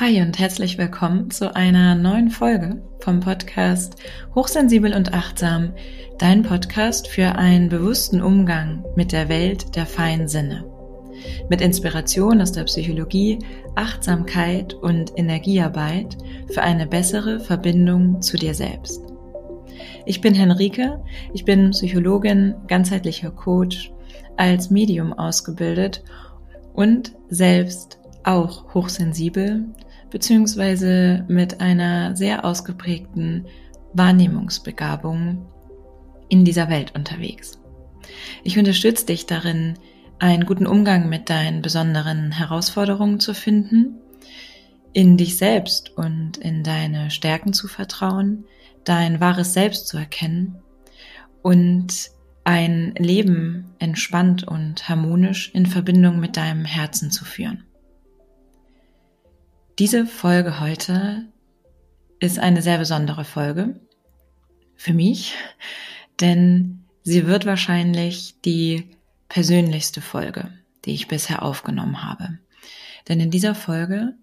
[0.00, 3.96] Hi und herzlich willkommen zu einer neuen Folge vom Podcast
[4.32, 5.72] Hochsensibel und Achtsam,
[6.18, 10.64] dein Podcast für einen bewussten Umgang mit der Welt der feinen Sinne.
[11.50, 13.40] Mit Inspiration aus der Psychologie,
[13.74, 16.16] Achtsamkeit und Energiearbeit
[16.48, 19.02] für eine bessere Verbindung zu dir selbst.
[20.06, 21.02] Ich bin Henrike,
[21.34, 23.92] ich bin Psychologin, ganzheitlicher Coach,
[24.36, 26.04] als Medium ausgebildet
[26.72, 29.66] und selbst auch hochsensibel
[30.10, 33.46] beziehungsweise mit einer sehr ausgeprägten
[33.92, 35.46] Wahrnehmungsbegabung
[36.28, 37.58] in dieser Welt unterwegs.
[38.44, 39.74] Ich unterstütze dich darin,
[40.18, 43.98] einen guten Umgang mit deinen besonderen Herausforderungen zu finden,
[44.92, 48.44] in dich selbst und in deine Stärken zu vertrauen,
[48.84, 50.56] dein wahres Selbst zu erkennen
[51.42, 52.10] und
[52.44, 57.67] ein Leben entspannt und harmonisch in Verbindung mit deinem Herzen zu führen.
[59.78, 61.28] Diese Folge heute
[62.18, 63.78] ist eine sehr besondere Folge
[64.74, 65.36] für mich,
[66.18, 68.90] denn sie wird wahrscheinlich die
[69.28, 70.52] persönlichste Folge,
[70.84, 72.40] die ich bisher aufgenommen habe.
[73.06, 74.14] Denn in dieser Folge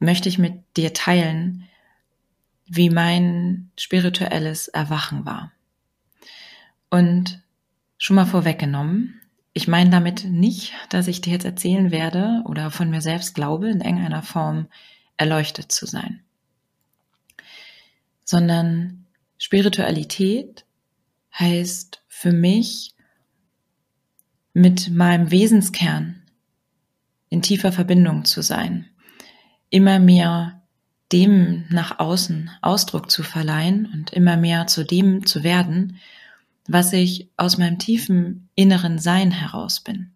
[0.00, 1.68] möchte ich mit dir teilen,
[2.66, 5.52] wie mein spirituelles Erwachen war.
[6.90, 7.40] Und
[7.98, 9.19] schon mal vorweggenommen,
[9.52, 13.68] ich meine damit nicht, dass ich dir jetzt erzählen werde oder von mir selbst glaube,
[13.68, 14.68] in irgendeiner Form
[15.16, 16.20] erleuchtet zu sein,
[18.24, 19.06] sondern
[19.38, 20.64] Spiritualität
[21.38, 22.94] heißt für mich
[24.52, 26.22] mit meinem Wesenskern
[27.28, 28.86] in tiefer Verbindung zu sein,
[29.70, 30.62] immer mehr
[31.12, 35.98] dem nach außen Ausdruck zu verleihen und immer mehr zu dem zu werden,
[36.72, 40.12] was ich aus meinem tiefen inneren Sein heraus bin.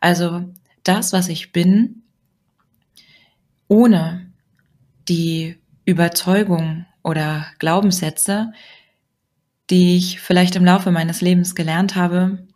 [0.00, 0.52] Also
[0.82, 2.02] das, was ich bin,
[3.68, 4.32] ohne
[5.08, 8.52] die Überzeugung oder Glaubenssätze,
[9.70, 12.46] die ich vielleicht im Laufe meines Lebens gelernt habe,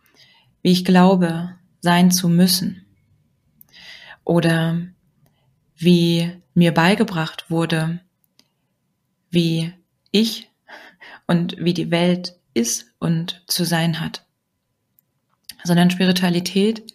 [0.61, 2.85] wie ich glaube, sein zu müssen.
[4.25, 4.81] Oder
[5.77, 8.01] wie mir beigebracht wurde,
[9.31, 9.73] wie
[10.11, 10.49] ich
[11.27, 14.25] und wie die Welt ist und zu sein hat.
[15.63, 16.93] Sondern Spiritualität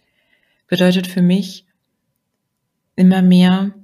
[0.69, 1.67] bedeutet für mich
[2.97, 3.75] immer mehr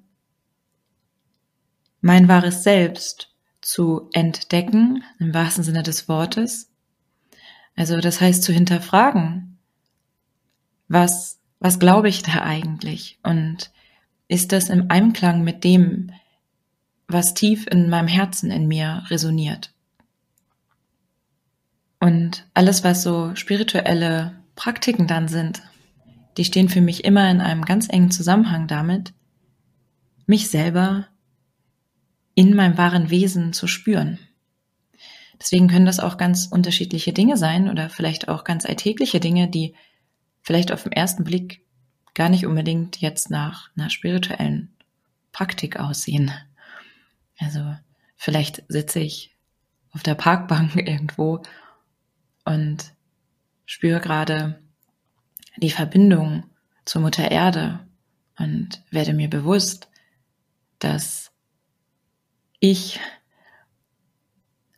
[2.01, 6.71] mein wahres Selbst zu entdecken, im wahrsten Sinne des Wortes.
[7.77, 9.59] Also das heißt zu hinterfragen,
[10.89, 13.19] was, was glaube ich da eigentlich?
[13.23, 13.71] Und
[14.29, 16.13] ist das im Einklang mit dem,
[17.07, 19.73] was tief in meinem Herzen in mir resoniert?
[22.01, 25.63] Und alles, was so spirituelle Praktiken dann sind,
[26.37, 29.13] die stehen für mich immer in einem ganz engen Zusammenhang damit,
[30.27, 31.07] mich selber
[32.35, 34.19] in meinem wahren Wesen zu spüren.
[35.39, 39.75] Deswegen können das auch ganz unterschiedliche Dinge sein oder vielleicht auch ganz alltägliche Dinge, die
[40.43, 41.63] vielleicht auf den ersten Blick
[42.15, 44.71] gar nicht unbedingt jetzt nach einer spirituellen
[45.33, 46.31] Praktik aussehen.
[47.39, 47.75] Also
[48.17, 49.35] vielleicht sitze ich
[49.93, 51.43] auf der Parkbank irgendwo
[52.45, 52.95] und
[53.67, 54.61] spüre gerade
[55.57, 56.45] die Verbindung
[56.85, 57.87] zur Mutter Erde
[58.39, 59.89] und werde mir bewusst,
[60.79, 61.31] dass
[62.59, 62.99] ich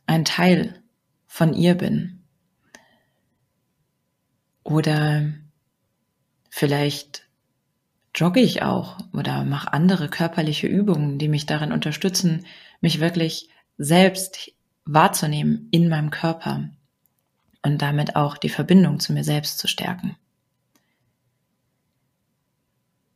[0.05, 0.83] ein Teil
[1.27, 2.23] von ihr bin.
[4.63, 5.33] Oder
[6.49, 7.27] vielleicht
[8.15, 12.45] jogge ich auch oder mache andere körperliche Übungen, die mich darin unterstützen,
[12.79, 14.51] mich wirklich selbst
[14.85, 16.69] wahrzunehmen in meinem Körper
[17.63, 20.15] und damit auch die Verbindung zu mir selbst zu stärken.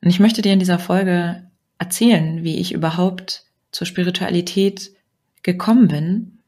[0.01, 4.91] Und ich möchte dir in dieser Folge erzählen, wie ich überhaupt zur Spiritualität
[5.43, 6.39] gekommen bin,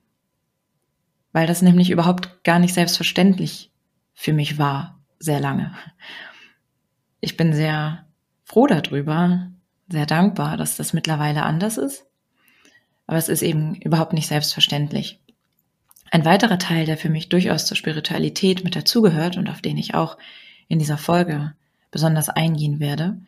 [1.32, 3.72] weil das nämlich überhaupt gar nicht selbstverständlich
[4.14, 5.76] für mich war, sehr lange.
[7.22, 8.08] Ich bin sehr
[8.44, 9.52] froh darüber,
[9.90, 12.06] sehr dankbar, dass das mittlerweile anders ist,
[13.08, 15.20] aber es ist eben überhaupt nicht selbstverständlich.
[16.12, 19.94] Ein weiterer Teil, der für mich durchaus zur Spiritualität mit dazugehört und auf den ich
[19.94, 20.18] auch
[20.68, 21.54] in dieser Folge
[21.92, 23.20] besonders eingehen werde,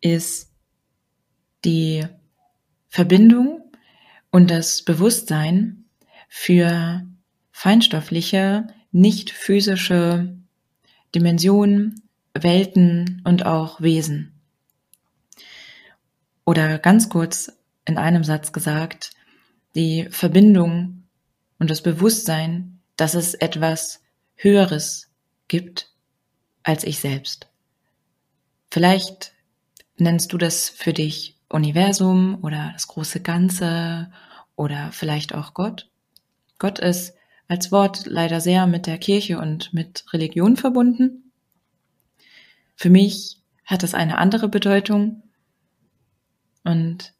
[0.00, 0.50] ist
[1.64, 2.06] die
[2.88, 3.62] Verbindung
[4.30, 5.84] und das Bewusstsein
[6.28, 7.06] für
[7.50, 10.36] feinstoffliche, nicht physische
[11.14, 12.02] Dimensionen,
[12.34, 14.40] Welten und auch Wesen.
[16.44, 17.52] Oder ganz kurz
[17.84, 19.10] in einem Satz gesagt,
[19.74, 20.99] die Verbindung
[21.60, 24.02] und das Bewusstsein, dass es etwas
[24.34, 25.08] Höheres
[25.46, 25.92] gibt
[26.64, 27.48] als ich selbst.
[28.70, 29.32] Vielleicht
[29.96, 34.10] nennst du das für dich Universum oder das große Ganze
[34.56, 35.90] oder vielleicht auch Gott.
[36.58, 37.14] Gott ist
[37.48, 41.32] als Wort leider sehr mit der Kirche und mit Religion verbunden.
[42.76, 45.22] Für mich hat es eine andere Bedeutung
[46.64, 47.12] und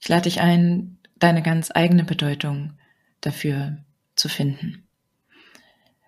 [0.00, 2.74] ich lade dich ein, deine ganz eigene Bedeutung
[3.20, 3.78] dafür
[4.14, 4.86] zu finden.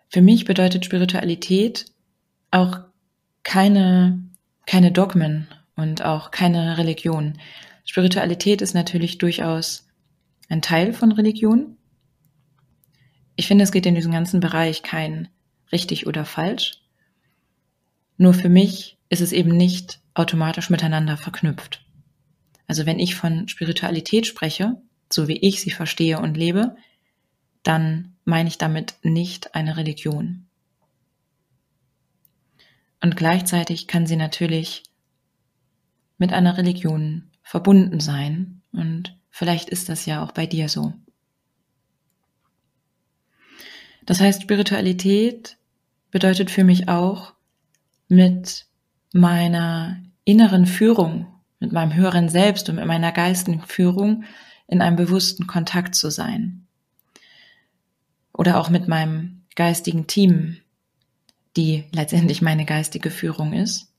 [0.09, 1.87] Für mich bedeutet Spiritualität
[2.51, 2.81] auch
[3.43, 4.23] keine,
[4.67, 7.39] keine Dogmen und auch keine Religion.
[7.85, 9.89] Spiritualität ist natürlich durchaus
[10.49, 11.79] ein Teil von Religion.
[13.37, 15.29] Ich finde, es geht in diesem ganzen Bereich kein
[15.73, 16.83] richtig oder falsch.
[18.19, 21.85] Nur für mich ist es eben nicht automatisch miteinander verknüpft.
[22.67, 24.77] Also wenn ich von Spiritualität spreche,
[25.11, 26.77] so wie ich sie verstehe und lebe,
[27.63, 30.47] dann meine ich damit nicht eine Religion.
[33.01, 34.85] Und gleichzeitig kann sie natürlich
[36.19, 38.63] mit einer Religion verbunden sein.
[38.73, 40.95] Und vielleicht ist das ja auch bei dir so.
[44.07, 45.57] Das heißt, Spiritualität
[46.11, 47.35] bedeutet für mich auch,
[48.09, 48.67] mit
[49.15, 51.27] meiner inneren Führung,
[51.61, 54.25] mit meinem höheren Selbst und mit meiner geistigen Führung
[54.67, 56.67] in einem bewussten Kontakt zu sein.
[58.43, 60.57] Oder auch mit meinem geistigen Team,
[61.57, 63.93] die letztendlich meine geistige Führung ist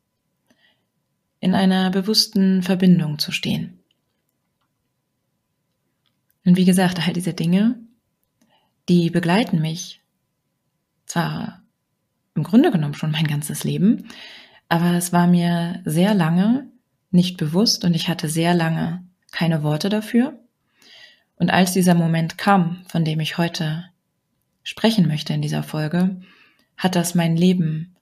[1.40, 3.80] in einer bewussten Verbindung zu stehen.
[6.44, 7.80] Und wie gesagt, all diese Dinge,
[8.90, 10.02] die begleiten mich
[11.06, 11.64] zwar
[12.36, 14.10] im Grunde genommen schon mein ganzes Leben,
[14.68, 16.70] aber es war mir sehr lange
[17.12, 20.38] nicht bewusst und ich hatte sehr lange keine Worte dafür.
[21.38, 23.86] Und als dieser Moment kam, von dem ich heute
[24.64, 26.22] sprechen möchte in dieser Folge,
[26.78, 27.96] hat das mein Leben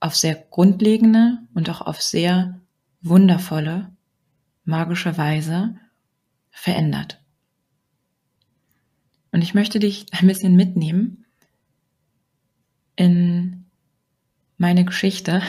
[0.00, 2.60] auf sehr grundlegende und auch auf sehr
[3.00, 3.90] wundervolle,
[4.64, 5.76] magische Weise
[6.50, 7.22] verändert.
[9.32, 11.26] Und ich möchte dich ein bisschen mitnehmen
[12.96, 13.66] in
[14.56, 15.42] meine Geschichte.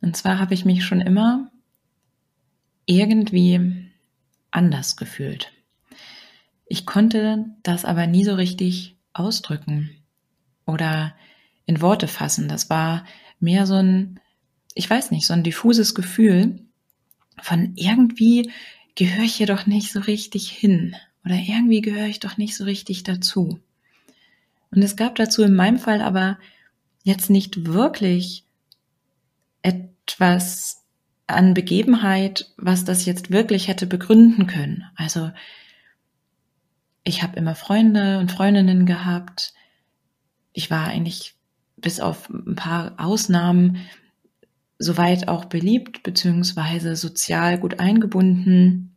[0.00, 1.50] Und zwar habe ich mich schon immer
[2.84, 3.90] irgendwie
[4.50, 5.52] anders gefühlt.
[6.66, 9.90] Ich konnte das aber nie so richtig ausdrücken
[10.66, 11.14] oder
[11.64, 12.48] in Worte fassen.
[12.48, 13.04] Das war
[13.40, 14.20] mehr so ein,
[14.74, 16.60] ich weiß nicht, so ein diffuses Gefühl
[17.40, 18.50] von irgendwie
[18.94, 22.64] gehöre ich hier doch nicht so richtig hin oder irgendwie gehöre ich doch nicht so
[22.64, 23.60] richtig dazu.
[24.70, 26.38] Und es gab dazu in meinem Fall aber
[27.04, 28.44] jetzt nicht wirklich
[29.62, 30.82] etwas
[31.26, 34.84] an Begebenheit, was das jetzt wirklich hätte begründen können.
[34.96, 35.30] Also
[37.06, 39.54] ich habe immer Freunde und Freundinnen gehabt.
[40.52, 41.36] Ich war eigentlich
[41.76, 43.78] bis auf ein paar Ausnahmen
[44.78, 48.96] soweit auch beliebt beziehungsweise sozial gut eingebunden,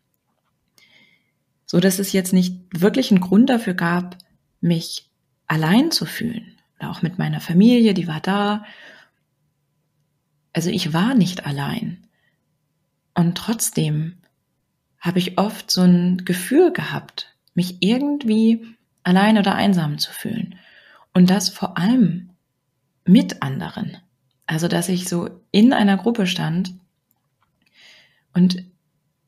[1.67, 4.17] so dass es jetzt nicht wirklich einen Grund dafür gab,
[4.59, 5.09] mich
[5.45, 6.57] allein zu fühlen.
[6.79, 8.65] Oder auch mit meiner Familie, die war da.
[10.51, 12.07] Also ich war nicht allein.
[13.13, 14.17] Und trotzdem
[14.99, 18.65] habe ich oft so ein Gefühl gehabt, mich irgendwie
[19.03, 20.55] allein oder einsam zu fühlen.
[21.13, 22.29] Und das vor allem
[23.05, 23.97] mit anderen.
[24.45, 26.73] Also, dass ich so in einer Gruppe stand
[28.33, 28.63] und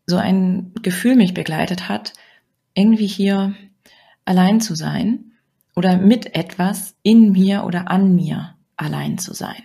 [0.05, 2.13] so ein Gefühl mich begleitet hat,
[2.73, 3.55] irgendwie hier
[4.25, 5.31] allein zu sein
[5.75, 9.61] oder mit etwas in mir oder an mir allein zu sein.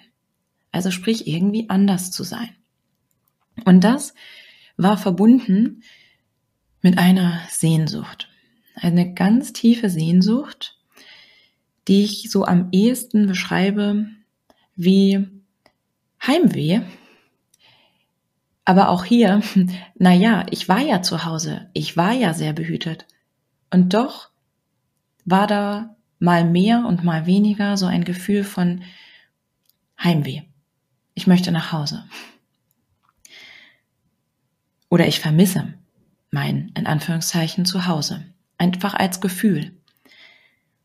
[0.73, 2.51] Also sprich irgendwie anders zu sein.
[3.65, 4.15] Und das
[4.77, 5.83] war verbunden
[6.83, 8.29] mit einer Sehnsucht.
[8.77, 10.77] Eine ganz tiefe Sehnsucht
[11.89, 14.07] die ich so am ehesten beschreibe
[14.75, 15.27] wie
[16.27, 16.83] Heimweh.
[18.65, 19.43] Aber auch hier,
[19.95, 23.07] na ja, ich war ja zu Hause, ich war ja sehr behütet.
[23.71, 24.31] Und doch
[25.25, 28.83] war da mal mehr und mal weniger so ein Gefühl von
[30.03, 30.43] Heimweh.
[31.15, 32.05] Ich möchte nach Hause.
[34.89, 35.75] Oder ich vermisse
[36.31, 38.25] mein, in Anführungszeichen, Zuhause.
[38.59, 39.73] Einfach als Gefühl.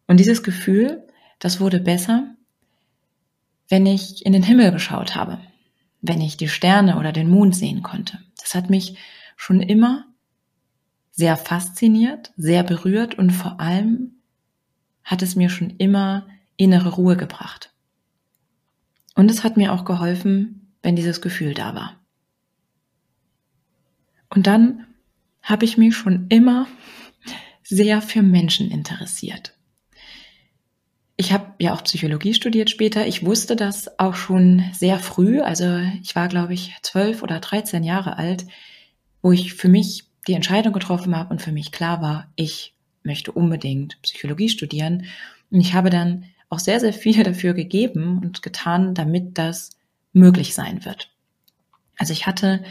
[0.08, 1.08] Und dieses Gefühl,
[1.40, 2.36] das wurde besser,
[3.70, 5.40] wenn ich in den Himmel geschaut habe,
[6.02, 8.20] wenn ich die Sterne oder den Mond sehen konnte.
[8.40, 8.98] Das hat mich
[9.38, 10.06] schon immer
[11.12, 14.16] sehr fasziniert, sehr berührt und vor allem
[15.04, 17.74] hat es mir schon immer innere Ruhe gebracht.
[19.16, 22.00] Und es hat mir auch geholfen, wenn dieses Gefühl da war.
[24.30, 24.88] Und dann
[25.42, 26.68] habe ich mich schon immer
[27.72, 29.54] sehr für Menschen interessiert.
[31.16, 33.06] ich habe ja auch Psychologie studiert später.
[33.06, 35.40] Ich wusste das auch schon sehr früh.
[35.40, 38.46] Also ich war, glaube ich, zwölf oder dreizehn Jahre alt,
[39.22, 42.74] wo ich für mich die Entscheidung getroffen habe und für mich klar war, ich
[43.04, 45.06] möchte unbedingt Psychologie studieren.
[45.52, 49.70] Und ich habe dann auch sehr, sehr viel dafür gegeben und getan, damit das
[50.14, 51.12] möglich sein wird.
[51.98, 52.64] Also ich hatte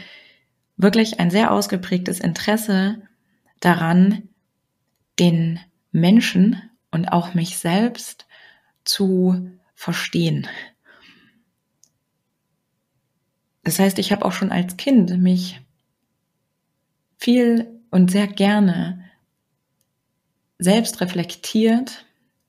[0.75, 3.01] wirklich ein sehr ausgeprägtes Interesse
[3.61, 4.27] daran,
[5.19, 5.59] den
[5.91, 8.27] Menschen und auch mich selbst
[8.83, 10.47] zu verstehen.
[13.63, 15.61] Das heißt, ich habe auch schon als Kind mich
[17.17, 19.03] viel und sehr gerne
[20.57, 22.05] selbst reflektiert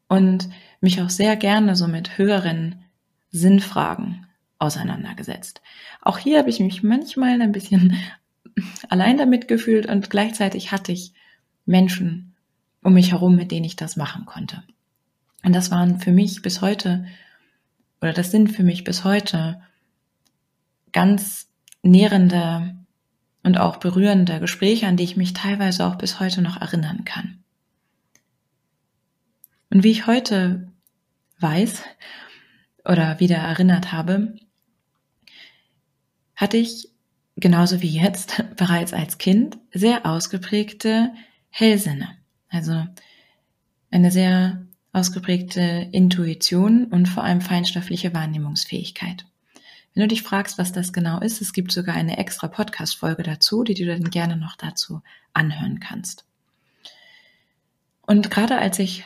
[0.09, 0.49] und
[0.81, 2.85] mich auch sehr gerne so mit höheren
[3.31, 4.27] Sinnfragen
[4.59, 5.63] auseinandergesetzt.
[6.01, 7.97] Auch hier habe ich mich manchmal ein bisschen
[8.89, 11.13] allein damit gefühlt und gleichzeitig hatte ich
[11.65, 12.32] Menschen
[12.83, 14.63] um mich herum, mit denen ich das machen konnte.
[15.45, 17.05] Und das waren für mich bis heute,
[18.01, 19.61] oder das sind für mich bis heute
[20.93, 21.49] ganz
[21.83, 22.77] nährende
[23.43, 27.43] und auch berührende Gespräche, an die ich mich teilweise auch bis heute noch erinnern kann.
[29.71, 30.71] Und wie ich heute
[31.41, 31.83] weiß
[32.85, 34.37] oder wieder erinnert habe,
[36.37, 36.91] hatte ich
[37.37, 41.13] genauso wie jetzt bereits als Kind sehr ausgeprägte
[41.51, 42.22] Hellsinne.
[42.53, 42.87] Also
[43.91, 49.25] eine sehr ausgeprägte Intuition und vor allem feinstoffliche Wahrnehmungsfähigkeit.
[49.95, 53.65] Wenn du dich fragst, was das genau ist, es gibt sogar eine extra Podcast-Folge dazu,
[53.65, 56.25] die du dann gerne noch dazu anhören kannst.
[58.03, 59.05] Und gerade als ich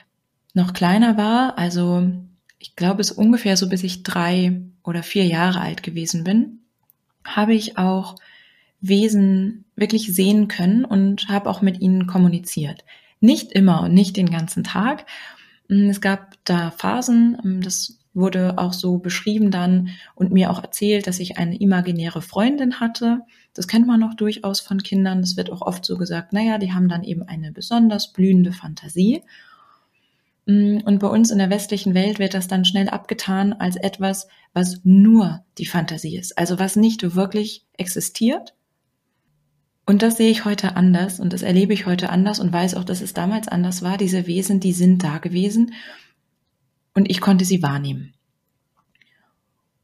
[0.55, 2.11] noch kleiner war, also
[2.59, 6.61] ich glaube es ungefähr so bis ich drei oder vier Jahre alt gewesen bin,
[7.25, 8.17] habe ich auch
[8.81, 12.85] Wesen wirklich sehen können und habe auch mit ihnen kommuniziert.
[13.20, 15.06] Nicht immer und nicht den ganzen Tag.
[15.68, 20.62] Mm, es gab da Phasen, mm, das wurde auch so beschrieben dann und mir auch
[20.62, 23.20] erzählt, dass ich eine imaginäre Freundin hatte.
[23.52, 25.20] Das kennt man auch durchaus von Kindern.
[25.20, 29.23] Es wird auch oft so gesagt, naja, die haben dann eben eine besonders blühende Fantasie.
[30.46, 34.28] Mm, und bei uns in der westlichen Welt wird das dann schnell abgetan als etwas,
[34.54, 38.54] was nur die Fantasie ist, also was nicht wirklich existiert.
[39.87, 42.83] Und das sehe ich heute anders und das erlebe ich heute anders und weiß auch,
[42.83, 43.97] dass es damals anders war.
[43.97, 45.75] Diese Wesen, die sind da gewesen
[46.93, 48.12] und ich konnte sie wahrnehmen.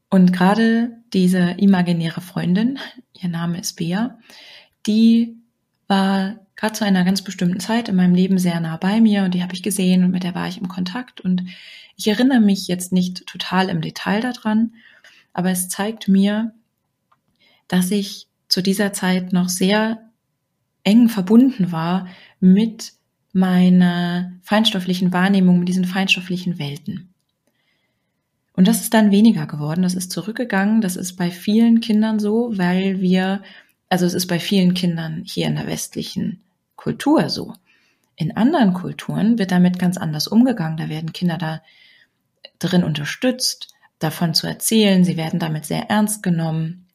[0.09, 2.79] Und gerade diese imaginäre Freundin,
[3.13, 4.19] ihr Name ist Bea,
[4.85, 5.37] die
[5.87, 9.33] war gerade zu einer ganz bestimmten Zeit in meinem Leben sehr nah bei mir und
[9.33, 11.43] die habe ich gesehen und mit der war ich im Kontakt und
[11.95, 14.73] ich erinnere mich jetzt nicht total im Detail daran,
[15.31, 16.53] aber es zeigt mir,
[17.67, 19.97] dass ich zu dieser Zeit noch sehr
[20.83, 22.07] eng verbunden war
[22.39, 22.93] mit
[23.31, 27.15] meiner feinstofflichen Wahrnehmung, mit diesen feinstofflichen Welten.
[28.55, 32.51] Und das ist dann weniger geworden, das ist zurückgegangen, das ist bei vielen Kindern so,
[32.55, 33.41] weil wir
[33.89, 36.43] also es ist bei vielen Kindern hier in der westlichen
[36.75, 37.53] Kultur so.
[38.15, 40.77] In anderen Kulturen wird damit ganz anders umgegangen.
[40.77, 41.63] Da werden Kinder da
[42.59, 45.03] drin unterstützt, davon zu erzählen.
[45.03, 46.87] Sie werden damit sehr ernst genommen.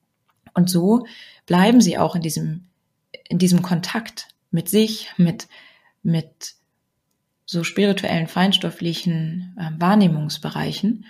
[0.54, 1.06] Und so
[1.48, 2.68] bleiben sie auch in diesem,
[3.28, 5.48] in diesem Kontakt mit sich, mit,
[6.02, 6.54] mit
[7.46, 11.06] so spirituellen, feinstofflichen äh, Wahrnehmungsbereichen.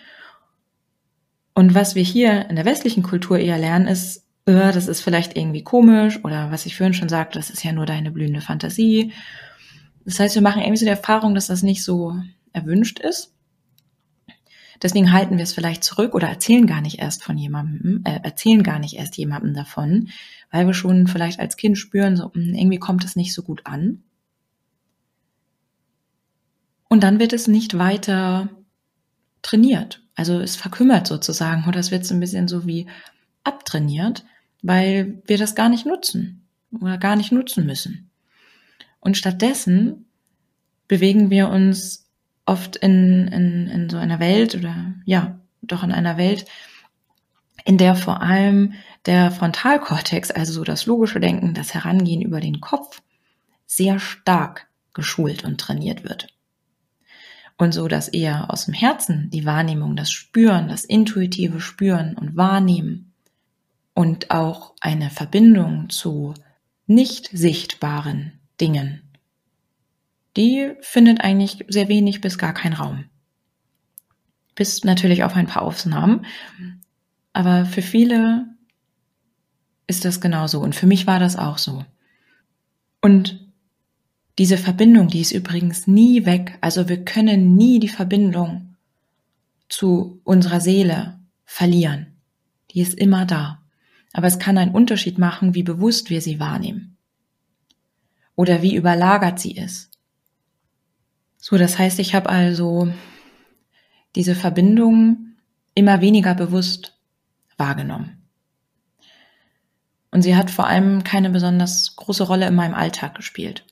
[1.54, 5.36] Und was wir hier in der westlichen Kultur eher lernen, ist, äh, das ist vielleicht
[5.36, 9.12] irgendwie komisch oder was ich vorhin schon sagte, das ist ja nur deine blühende Fantasie.
[10.04, 12.14] Das heißt, wir machen irgendwie so die Erfahrung, dass das nicht so
[12.52, 13.34] erwünscht ist.
[14.82, 18.62] Deswegen halten wir es vielleicht zurück oder erzählen gar nicht erst von jemandem, äh, erzählen
[18.62, 20.08] gar nicht erst jemandem davon,
[20.50, 23.62] weil wir schon vielleicht als Kind spüren, so hm, irgendwie kommt es nicht so gut
[23.64, 24.02] an.
[26.88, 28.48] Und dann wird es nicht weiter
[29.42, 30.02] trainiert.
[30.14, 32.86] Also es verkümmert sozusagen oder es wird so ein bisschen so wie
[33.44, 34.24] abtrainiert
[34.62, 36.46] weil wir das gar nicht nutzen
[36.80, 38.10] oder gar nicht nutzen müssen.
[39.00, 40.06] Und stattdessen
[40.88, 42.07] bewegen wir uns
[42.48, 46.46] oft in, in, in so einer Welt oder ja, doch in einer Welt,
[47.64, 48.74] in der vor allem
[49.06, 53.02] der Frontalkortex, also so das logische Denken, das Herangehen über den Kopf,
[53.66, 56.28] sehr stark geschult und trainiert wird.
[57.58, 62.36] Und so, dass eher aus dem Herzen die Wahrnehmung, das Spüren, das intuitive Spüren und
[62.36, 63.12] Wahrnehmen
[63.94, 66.34] und auch eine Verbindung zu
[66.86, 69.07] nicht sichtbaren Dingen,
[70.38, 73.06] die findet eigentlich sehr wenig bis gar keinen Raum.
[74.54, 76.26] Bis natürlich auf ein paar Ausnahmen.
[77.32, 78.46] Aber für viele
[79.88, 80.60] ist das genauso.
[80.60, 81.84] Und für mich war das auch so.
[83.00, 83.52] Und
[84.38, 86.56] diese Verbindung, die ist übrigens nie weg.
[86.60, 88.76] Also wir können nie die Verbindung
[89.68, 92.18] zu unserer Seele verlieren.
[92.70, 93.60] Die ist immer da.
[94.12, 96.96] Aber es kann einen Unterschied machen, wie bewusst wir sie wahrnehmen.
[98.36, 99.97] Oder wie überlagert sie ist.
[101.38, 102.92] So, das heißt, ich habe also
[104.16, 105.36] diese Verbindung
[105.74, 106.98] immer weniger bewusst
[107.56, 108.18] wahrgenommen.
[110.10, 113.64] Und sie hat vor allem keine besonders große Rolle in meinem Alltag gespielt.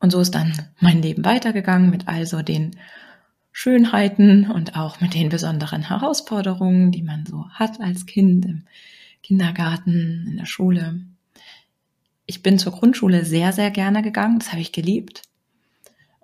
[0.00, 2.76] Und so ist dann mein Leben weitergegangen mit also den
[3.52, 8.64] Schönheiten und auch mit den besonderen Herausforderungen, die man so hat als Kind im
[9.22, 11.00] Kindergarten, in der Schule.
[12.26, 15.22] Ich bin zur Grundschule sehr, sehr gerne gegangen, das habe ich geliebt.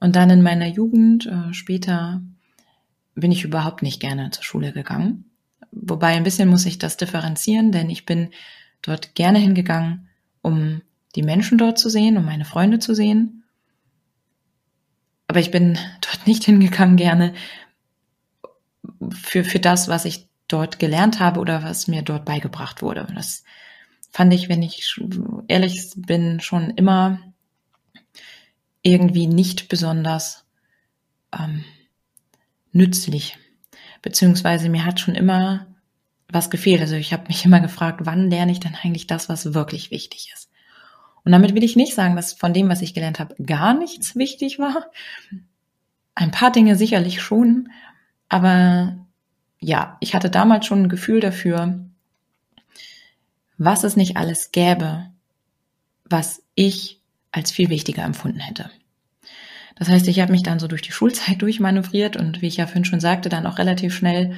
[0.04, 2.22] Und dann in meiner Jugend, äh, später,
[3.14, 5.24] bin ich überhaupt nicht gerne zur Schule gegangen.
[5.72, 8.30] Wobei ein bisschen muss ich das differenzieren, denn ich bin
[8.82, 10.08] dort gerne hingegangen,
[10.42, 10.82] um
[11.16, 13.44] die Menschen dort zu sehen, um meine Freunde zu sehen
[15.26, 17.34] aber ich bin dort nicht hingegangen gerne
[19.10, 23.06] für, für das, was ich dort gelernt habe oder was mir dort beigebracht wurde.
[23.14, 23.44] Das
[24.10, 25.00] fand ich, wenn ich
[25.48, 27.18] ehrlich bin, schon immer
[28.84, 30.44] irgendwie nicht besonders
[31.36, 31.64] ähm,
[32.70, 33.36] nützlich.
[34.02, 35.66] Beziehungsweise mir hat schon immer
[36.28, 36.80] was gefehlt.
[36.80, 40.30] Also ich habe mich immer gefragt, wann lerne ich denn eigentlich das, was wirklich wichtig
[40.32, 40.50] ist?
[41.24, 44.14] Und damit will ich nicht sagen, dass von dem, was ich gelernt habe, gar nichts
[44.14, 44.90] wichtig war.
[46.14, 47.70] Ein paar Dinge sicherlich schon,
[48.28, 48.98] aber
[49.58, 51.86] ja, ich hatte damals schon ein Gefühl dafür,
[53.56, 55.10] was es nicht alles gäbe,
[56.04, 57.00] was ich
[57.34, 58.70] als viel wichtiger empfunden hätte.
[59.76, 62.66] Das heißt, ich habe mich dann so durch die Schulzeit durchmanövriert und wie ich ja
[62.66, 64.36] vorhin schon sagte, dann auch relativ schnell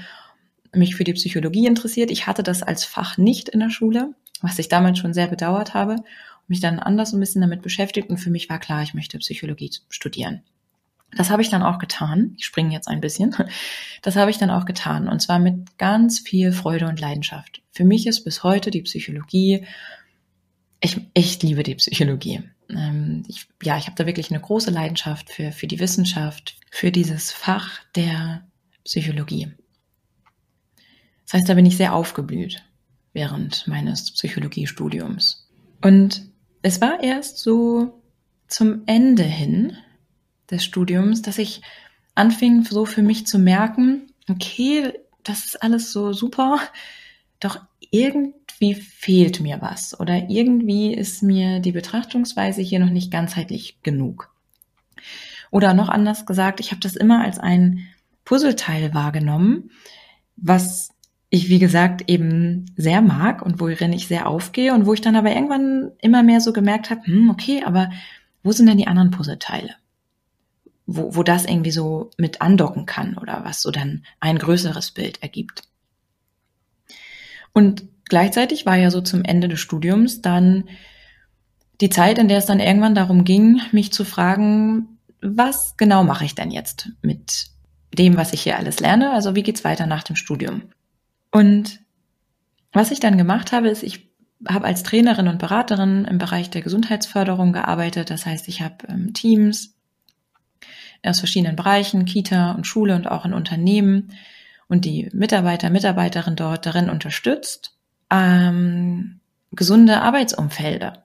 [0.72, 2.10] mich für die Psychologie interessiert.
[2.10, 5.74] Ich hatte das als Fach nicht in der Schule, was ich damals schon sehr bedauert
[5.74, 5.96] habe
[6.48, 9.70] mich dann anders ein bisschen damit beschäftigt und für mich war klar, ich möchte Psychologie
[9.88, 10.42] studieren.
[11.16, 12.34] Das habe ich dann auch getan.
[12.36, 13.34] Ich springe jetzt ein bisschen.
[14.02, 17.62] Das habe ich dann auch getan und zwar mit ganz viel Freude und Leidenschaft.
[17.72, 19.66] Für mich ist bis heute die Psychologie,
[20.80, 22.42] ich echt liebe die Psychologie.
[22.70, 26.90] Ähm, ich, ja, ich habe da wirklich eine große Leidenschaft für, für die Wissenschaft, für
[26.90, 28.46] dieses Fach der
[28.84, 29.52] Psychologie.
[31.24, 32.64] Das heißt, da bin ich sehr aufgeblüht
[33.12, 35.48] während meines Psychologiestudiums.
[35.82, 36.28] Und
[36.62, 38.02] es war erst so
[38.46, 39.76] zum Ende hin
[40.50, 41.62] des Studiums, dass ich
[42.14, 44.92] anfing, so für mich zu merken, okay,
[45.24, 46.60] das ist alles so super,
[47.40, 48.34] doch irgendwie
[48.74, 54.34] fehlt mir was oder irgendwie ist mir die Betrachtungsweise hier noch nicht ganzheitlich genug.
[55.50, 57.86] Oder noch anders gesagt, ich habe das immer als ein
[58.24, 59.70] Puzzleteil wahrgenommen,
[60.36, 60.90] was
[61.28, 65.16] ich, wie gesagt, eben sehr mag und worin ich sehr aufgehe und wo ich dann
[65.16, 67.90] aber irgendwann immer mehr so gemerkt habe, hm, okay, aber
[68.42, 69.74] wo sind denn die anderen Puzzleteile?
[70.86, 75.22] Wo, wo das irgendwie so mit andocken kann oder was so dann ein größeres Bild
[75.22, 75.62] ergibt.
[77.52, 80.64] Und gleichzeitig war ja so zum Ende des Studiums dann
[81.80, 86.24] die Zeit, in der es dann irgendwann darum ging, mich zu fragen, was genau mache
[86.24, 87.48] ich denn jetzt mit
[87.92, 89.12] dem, was ich hier alles lerne?
[89.12, 90.62] Also wie geht's weiter nach dem Studium?
[91.30, 91.80] Und
[92.72, 94.10] was ich dann gemacht habe, ist, ich
[94.48, 98.10] habe als Trainerin und Beraterin im Bereich der Gesundheitsförderung gearbeitet.
[98.10, 99.74] Das heißt, ich habe ähm, Teams
[101.02, 104.12] aus verschiedenen Bereichen, Kita und Schule und auch in Unternehmen
[104.68, 107.75] und die Mitarbeiter, Mitarbeiterin dort darin unterstützt,
[108.10, 109.20] ähm,
[109.52, 111.04] gesunde Arbeitsumfelder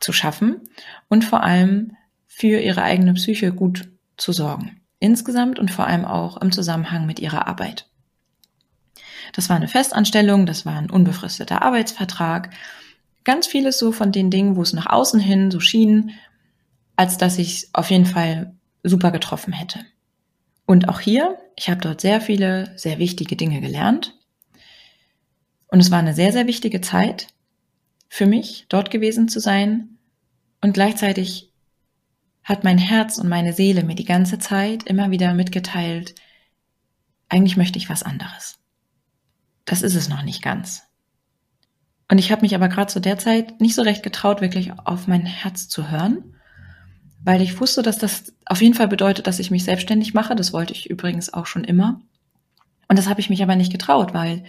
[0.00, 0.60] zu schaffen
[1.08, 4.80] und vor allem für ihre eigene Psyche gut zu sorgen.
[4.98, 7.88] Insgesamt und vor allem auch im Zusammenhang mit ihrer Arbeit.
[9.32, 12.50] Das war eine Festanstellung, das war ein unbefristeter Arbeitsvertrag.
[13.24, 16.12] Ganz vieles so von den Dingen, wo es nach außen hin so schien,
[16.94, 19.80] als dass ich auf jeden Fall super getroffen hätte.
[20.64, 24.14] Und auch hier, ich habe dort sehr viele, sehr wichtige Dinge gelernt.
[25.68, 27.28] Und es war eine sehr, sehr wichtige Zeit
[28.08, 29.98] für mich, dort gewesen zu sein.
[30.60, 31.52] Und gleichzeitig
[32.44, 36.14] hat mein Herz und meine Seele mir die ganze Zeit immer wieder mitgeteilt,
[37.28, 38.56] eigentlich möchte ich was anderes
[39.66, 40.84] das ist es noch nicht ganz.
[42.08, 45.08] Und ich habe mich aber gerade zu der Zeit nicht so recht getraut, wirklich auf
[45.08, 46.36] mein Herz zu hören,
[47.22, 50.36] weil ich wusste, dass das auf jeden Fall bedeutet, dass ich mich selbstständig mache.
[50.36, 52.00] Das wollte ich übrigens auch schon immer.
[52.88, 54.44] Und das habe ich mich aber nicht getraut, weil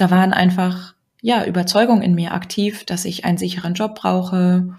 [0.00, 4.76] da waren einfach ja Überzeugungen in mir aktiv, dass ich einen sicheren Job brauche,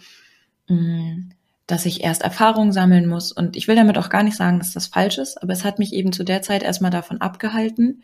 [0.67, 1.29] mm,
[1.67, 3.31] dass ich erst Erfahrung sammeln muss.
[3.31, 5.79] Und ich will damit auch gar nicht sagen, dass das falsch ist, aber es hat
[5.79, 8.03] mich eben zu der Zeit erstmal davon abgehalten,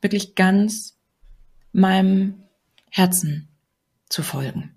[0.00, 0.98] wirklich ganz
[1.72, 2.42] meinem
[2.90, 3.48] Herzen
[4.08, 4.74] zu folgen.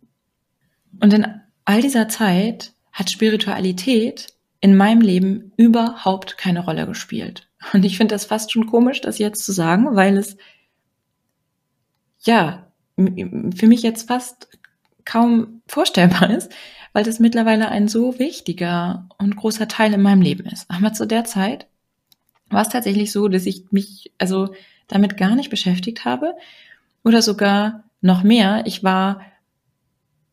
[0.99, 1.25] Und in
[1.65, 7.47] all dieser Zeit hat Spiritualität in meinem Leben überhaupt keine Rolle gespielt.
[7.73, 10.36] Und ich finde das fast schon komisch, das jetzt zu sagen, weil es
[12.21, 12.65] ja
[13.55, 14.49] für mich jetzt fast
[15.05, 16.51] kaum vorstellbar ist,
[16.93, 20.69] weil das mittlerweile ein so wichtiger und großer Teil in meinem Leben ist.
[20.69, 21.67] Aber zu der Zeit
[22.49, 24.53] war es tatsächlich so, dass ich mich also
[24.88, 26.34] damit gar nicht beschäftigt habe
[27.03, 28.63] oder sogar noch mehr.
[28.65, 29.21] Ich war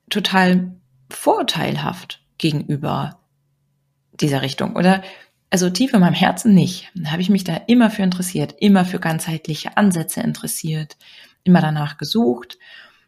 [0.09, 0.72] total
[1.11, 3.18] vorteilhaft gegenüber
[4.20, 5.03] dieser Richtung oder
[5.51, 6.90] also tief in meinem Herzen nicht.
[6.94, 10.96] Da habe ich mich da immer für interessiert, immer für ganzheitliche Ansätze interessiert,
[11.47, 12.59] immer danach gesucht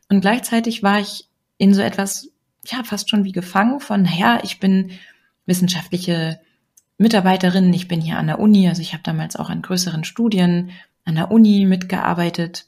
[0.09, 2.31] und gleichzeitig war ich in so etwas
[2.67, 4.93] ja fast schon wie gefangen von, naja, ich bin
[5.47, 6.41] wissenschaftliche
[6.99, 10.71] Mitarbeiterin, ich bin hier an der Uni, also ich habe damals auch an größeren Studien
[11.05, 12.67] an der Uni mitgearbeitet.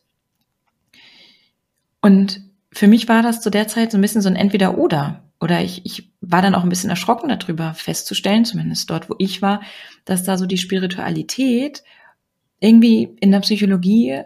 [2.01, 2.41] Und
[2.73, 5.25] für mich war das zu der Zeit so ein bisschen so ein Entweder-Oder.
[5.41, 9.43] Oder ich, ich war dann auch ein bisschen erschrocken darüber festzustellen, zumindest dort, wo ich
[9.43, 9.63] war,
[10.05, 11.83] dass da so die Spiritualität
[12.61, 14.23] irgendwie in der Psychologie,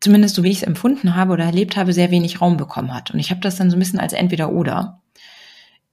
[0.00, 3.10] zumindest so wie ich es empfunden habe oder erlebt habe, sehr wenig Raum bekommen hat.
[3.10, 5.02] Und ich habe das dann so ein bisschen als Entweder-Oder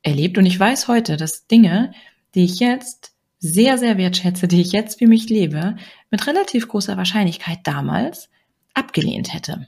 [0.01, 0.37] erlebt.
[0.37, 1.91] Und ich weiß heute, dass Dinge,
[2.35, 5.75] die ich jetzt sehr, sehr wertschätze, die ich jetzt für mich lebe,
[6.09, 8.29] mit relativ großer Wahrscheinlichkeit damals
[8.73, 9.67] abgelehnt hätte.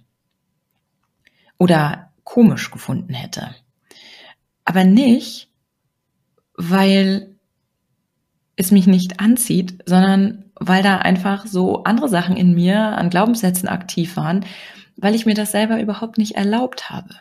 [1.58, 3.56] Oder komisch gefunden hätte.
[4.66, 5.50] Aber nicht,
[6.56, 7.37] weil
[8.58, 13.70] es mich nicht anzieht, sondern weil da einfach so andere Sachen in mir an Glaubenssätzen
[13.70, 14.46] aktiv waren,
[14.98, 17.16] weil ich mir das selber überhaupt nicht erlaubt habe.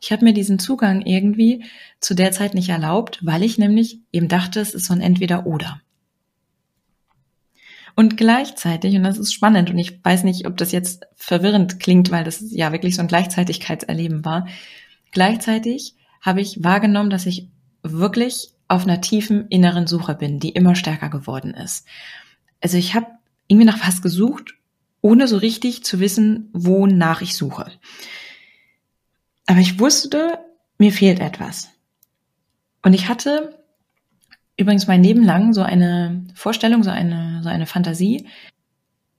[0.00, 1.64] Ich habe mir diesen Zugang irgendwie
[2.00, 5.80] zu der Zeit nicht erlaubt, weil ich nämlich eben dachte, es ist so ein Entweder-Oder.
[7.96, 12.10] Und gleichzeitig, und das ist spannend, und ich weiß nicht, ob das jetzt verwirrend klingt,
[12.10, 14.46] weil das ja wirklich so ein Gleichzeitigkeitserleben war,
[15.12, 17.48] gleichzeitig habe ich wahrgenommen, dass ich
[17.82, 21.86] wirklich auf einer tiefen inneren Suche bin, die immer stärker geworden ist.
[22.60, 23.06] Also ich habe
[23.46, 24.54] irgendwie nach was gesucht,
[25.00, 27.70] ohne so richtig zu wissen, wonach ich suche.
[29.46, 30.40] Aber ich wusste,
[30.78, 31.70] mir fehlt etwas.
[32.82, 33.62] Und ich hatte
[34.56, 38.28] übrigens mein Leben lang so eine Vorstellung, so eine, so eine Fantasie,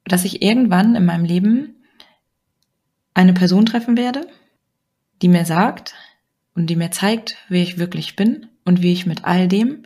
[0.04, 1.76] dass ich irgendwann in meinem Leben
[3.14, 4.28] eine Person treffen werde,
[5.22, 5.96] die mir sagt
[6.54, 9.84] und die mir zeigt, wer ich wirklich bin und wie ich mit all dem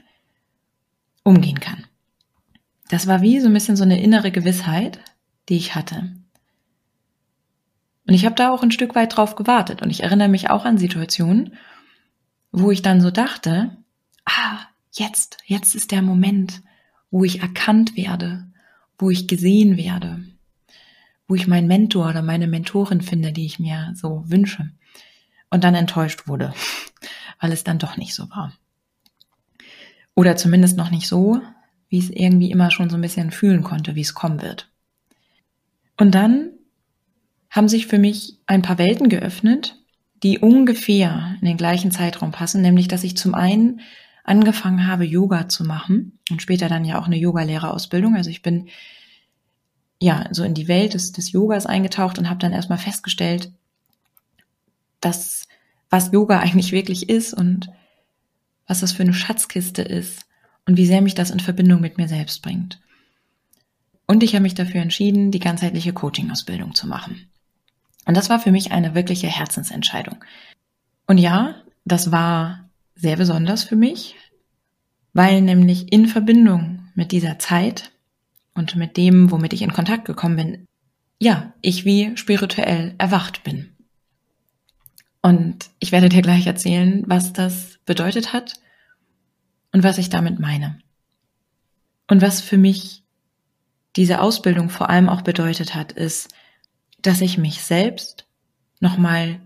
[1.24, 1.86] umgehen kann.
[2.90, 5.00] Das war wie so ein bisschen so eine innere Gewissheit,
[5.48, 6.12] die ich hatte.
[8.08, 9.82] Und ich habe da auch ein Stück weit drauf gewartet.
[9.82, 11.54] Und ich erinnere mich auch an Situationen,
[12.52, 13.78] wo ich dann so dachte,
[14.26, 14.60] ah,
[14.92, 16.62] jetzt, jetzt ist der Moment,
[17.12, 18.48] wo ich erkannt werde,
[18.98, 20.24] wo ich gesehen werde,
[21.28, 24.72] wo ich meinen Mentor oder meine Mentorin finde, die ich mir so wünsche.
[25.50, 26.54] Und dann enttäuscht wurde,
[27.40, 28.54] weil es dann doch nicht so war.
[30.16, 31.42] Oder zumindest noch nicht so,
[31.90, 34.70] wie es irgendwie immer schon so ein bisschen fühlen konnte, wie es kommen wird.
[35.98, 36.52] Und dann
[37.50, 39.78] haben sich für mich ein paar Welten geöffnet,
[40.24, 43.82] die ungefähr in den gleichen Zeitraum passen, nämlich dass ich zum einen
[44.24, 48.16] angefangen habe, Yoga zu machen und später dann ja auch eine Yogalehrerausbildung.
[48.16, 48.70] Also ich bin
[50.00, 53.52] ja so in die Welt des, des Yogas eingetaucht und habe dann erstmal festgestellt,
[55.00, 55.48] dass
[55.90, 57.70] was Yoga eigentlich wirklich ist und
[58.68, 60.26] was das für eine Schatzkiste ist
[60.66, 62.80] und wie sehr mich das in Verbindung mit mir selbst bringt.
[64.08, 67.30] Und ich habe mich dafür entschieden, die ganzheitliche Coaching-Ausbildung zu machen.
[68.06, 70.24] Und das war für mich eine wirkliche Herzensentscheidung.
[71.08, 74.16] Und ja, das war sehr besonders für mich,
[75.14, 77.92] weil nämlich in Verbindung mit dieser Zeit
[78.54, 80.66] und mit dem, womit ich in Kontakt gekommen bin,
[81.20, 83.76] ja, ich wie spirituell erwacht bin.
[85.22, 88.56] Und ich werde dir gleich erzählen, was das bedeutet hat
[89.72, 90.80] und was ich damit meine.
[92.08, 93.04] Und was für mich
[93.96, 96.34] diese Ausbildung vor allem auch bedeutet hat, ist,
[97.02, 98.26] dass ich mich selbst
[98.80, 99.40] nochmal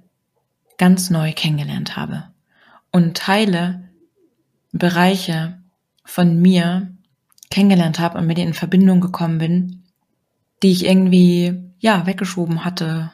[0.78, 2.32] ganz neu kennengelernt habe
[2.92, 3.90] und Teile,
[4.72, 5.62] Bereiche
[6.04, 6.96] von mir
[7.50, 9.84] kennengelernt habe und mit denen in Verbindung gekommen bin,
[10.64, 13.12] die ich irgendwie, ja, weggeschoben hatte.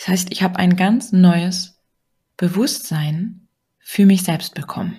[0.00, 1.78] Das heißt, ich habe ein ganz neues
[2.38, 3.48] Bewusstsein
[3.80, 4.96] für mich selbst bekommen.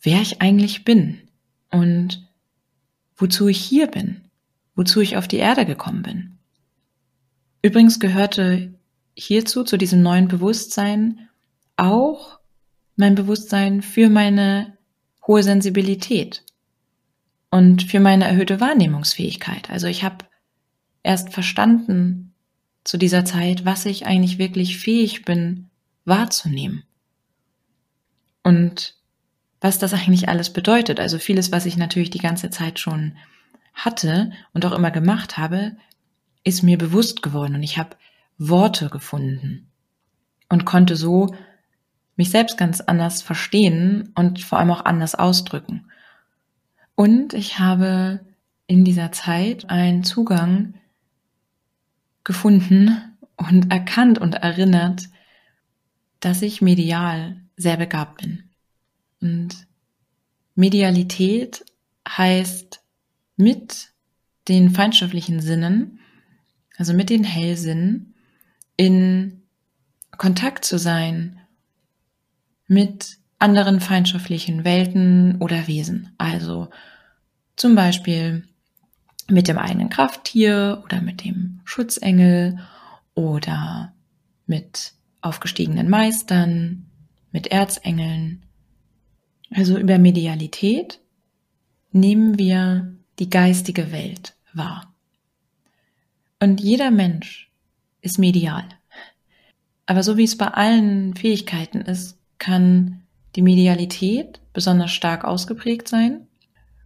[0.00, 1.28] Wer ich eigentlich bin
[1.70, 2.26] und
[3.16, 4.30] wozu ich hier bin,
[4.76, 6.38] wozu ich auf die Erde gekommen bin.
[7.60, 8.72] Übrigens gehörte
[9.12, 11.28] hierzu, zu diesem neuen Bewusstsein,
[11.76, 12.40] auch
[12.96, 14.78] mein Bewusstsein für meine
[15.26, 16.44] hohe Sensibilität
[17.50, 19.68] und für meine erhöhte Wahrnehmungsfähigkeit.
[19.68, 20.24] Also ich habe
[21.02, 22.25] erst verstanden
[22.86, 25.68] zu dieser Zeit, was ich eigentlich wirklich fähig bin
[26.04, 26.84] wahrzunehmen.
[28.44, 28.94] Und
[29.60, 31.00] was das eigentlich alles bedeutet.
[31.00, 33.16] Also vieles, was ich natürlich die ganze Zeit schon
[33.74, 35.76] hatte und auch immer gemacht habe,
[36.44, 37.96] ist mir bewusst geworden und ich habe
[38.38, 39.68] Worte gefunden
[40.48, 41.34] und konnte so
[42.14, 45.90] mich selbst ganz anders verstehen und vor allem auch anders ausdrücken.
[46.94, 48.20] Und ich habe
[48.68, 50.74] in dieser Zeit einen Zugang
[52.26, 55.08] gefunden und erkannt und erinnert,
[56.20, 58.50] dass ich medial sehr begabt bin.
[59.22, 59.66] Und
[60.56, 61.64] Medialität
[62.06, 62.82] heißt
[63.36, 63.92] mit
[64.48, 66.00] den feinstofflichen Sinnen,
[66.76, 68.14] also mit den Hellsinnen,
[68.76, 69.42] in
[70.18, 71.40] Kontakt zu sein
[72.66, 76.12] mit anderen feinstofflichen Welten oder Wesen.
[76.18, 76.70] Also
[77.54, 78.48] zum Beispiel
[79.28, 82.58] mit dem eigenen Krafttier oder mit dem Schutzengel
[83.14, 83.92] oder
[84.46, 86.86] mit aufgestiegenen Meistern,
[87.32, 88.44] mit Erzengeln.
[89.50, 91.00] Also über Medialität
[91.92, 94.94] nehmen wir die geistige Welt wahr.
[96.40, 97.50] Und jeder Mensch
[98.02, 98.68] ist medial.
[99.86, 103.02] Aber so wie es bei allen Fähigkeiten ist, kann
[103.36, 106.26] die Medialität besonders stark ausgeprägt sein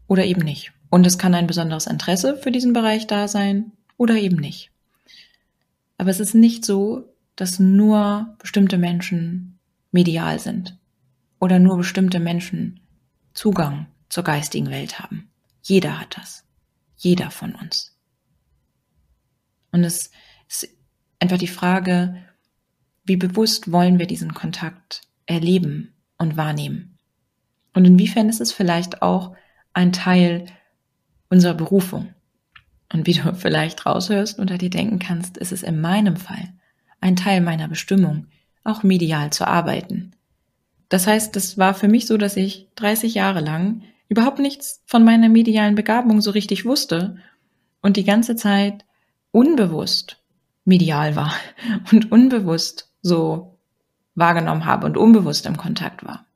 [0.07, 0.73] oder eben nicht.
[0.91, 4.71] Und es kann ein besonderes Interesse für diesen Bereich da sein oder eben nicht.
[5.97, 9.59] Aber es ist nicht so, dass nur bestimmte Menschen
[9.93, 10.79] medial sind
[11.39, 12.81] oder nur bestimmte Menschen
[13.33, 15.31] Zugang zur geistigen Welt haben.
[15.63, 16.45] Jeder hat das.
[16.97, 17.97] Jeder von uns.
[19.73, 20.11] Und es
[20.49, 20.69] ist
[21.19, 22.17] einfach die Frage,
[23.05, 26.99] wie bewusst wollen wir diesen Kontakt erleben und wahrnehmen?
[27.73, 29.37] Und inwiefern ist es vielleicht auch
[29.73, 30.47] ein Teil
[31.31, 32.15] unserer Berufung?
[32.93, 36.53] Und wie du vielleicht raushörst und dir denken kannst, ist es in meinem Fall
[37.01, 38.27] ein Teil meiner Bestimmung,
[38.63, 40.13] auch medial zu arbeiten.
[40.91, 45.05] Das heißt, es war für mich so, dass ich 30 Jahre lang überhaupt nichts von
[45.05, 47.17] meiner medialen Begabung so richtig wusste
[47.81, 48.85] und die ganze Zeit
[49.31, 50.19] unbewusst
[50.65, 51.33] medial war
[51.93, 53.59] und unbewusst so
[54.15, 56.27] wahrgenommen habe und unbewusst im Kontakt war.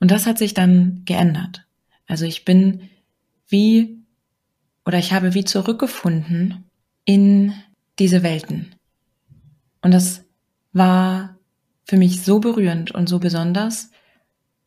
[0.00, 1.66] Und das hat sich dann geändert.
[2.06, 2.90] Also ich bin
[3.48, 3.93] wie
[4.84, 6.64] oder ich habe wie zurückgefunden
[7.04, 7.54] in
[7.98, 8.74] diese Welten.
[9.82, 10.24] Und das
[10.72, 11.36] war
[11.84, 13.90] für mich so berührend und so besonders,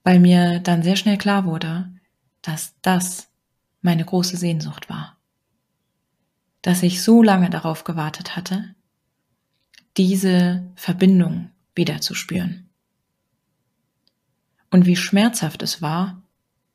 [0.04, 1.90] weil mir dann sehr schnell klar wurde,
[2.42, 3.30] dass das
[3.82, 5.18] meine große Sehnsucht war.
[6.62, 8.76] Dass ich so lange darauf gewartet hatte,
[9.98, 12.70] diese Verbindung wieder zu spüren.
[14.70, 16.22] Und wie schmerzhaft es war,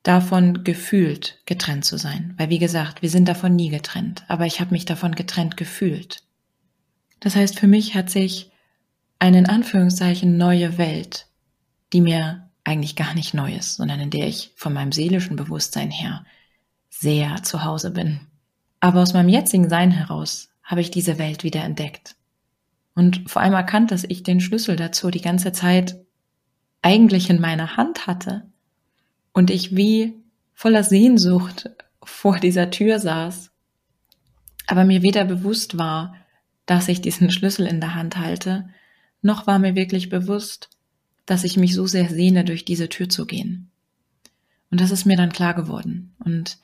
[0.03, 2.35] davon gefühlt getrennt zu sein.
[2.37, 6.23] Weil wie gesagt, wir sind davon nie getrennt, aber ich habe mich davon getrennt gefühlt.
[7.21, 8.51] Das heißt, für mich hat sich
[9.17, 11.27] eine in Anführungszeichen neue Welt,
[11.93, 15.89] die mir eigentlich gar nicht neu ist, sondern in der ich von meinem seelischen Bewusstsein
[15.89, 16.25] her
[16.89, 18.19] sehr zu Hause bin.
[18.81, 22.15] Aber aus meinem jetzigen Sein heraus habe ich diese Welt wieder entdeckt.
[22.95, 25.97] Und vor allem erkannt, dass ich den Schlüssel dazu die ganze Zeit
[26.81, 28.52] eigentlich in meiner Hand hatte
[29.33, 30.13] und ich wie
[30.53, 31.69] voller Sehnsucht
[32.03, 33.51] vor dieser Tür saß,
[34.67, 36.15] aber mir weder bewusst war,
[36.65, 38.69] dass ich diesen Schlüssel in der Hand halte,
[39.21, 40.69] noch war mir wirklich bewusst,
[41.25, 43.71] dass ich mich so sehr sehne, durch diese Tür zu gehen.
[44.71, 46.15] Und das ist mir dann klar geworden.
[46.19, 46.57] Und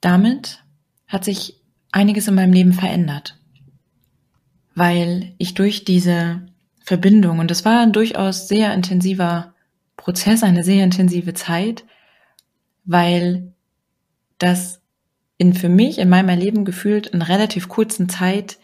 [0.00, 0.62] damit
[1.06, 1.60] hat sich
[1.92, 3.38] einiges in meinem Leben verändert
[4.74, 6.46] weil ich durch diese
[6.82, 9.54] Verbindung, und das war ein durchaus sehr intensiver
[9.96, 11.84] Prozess, eine sehr intensive Zeit,
[12.84, 13.52] weil
[14.38, 14.80] das
[15.38, 18.58] in für mich in meinem Erleben gefühlt in relativ kurzen Zeit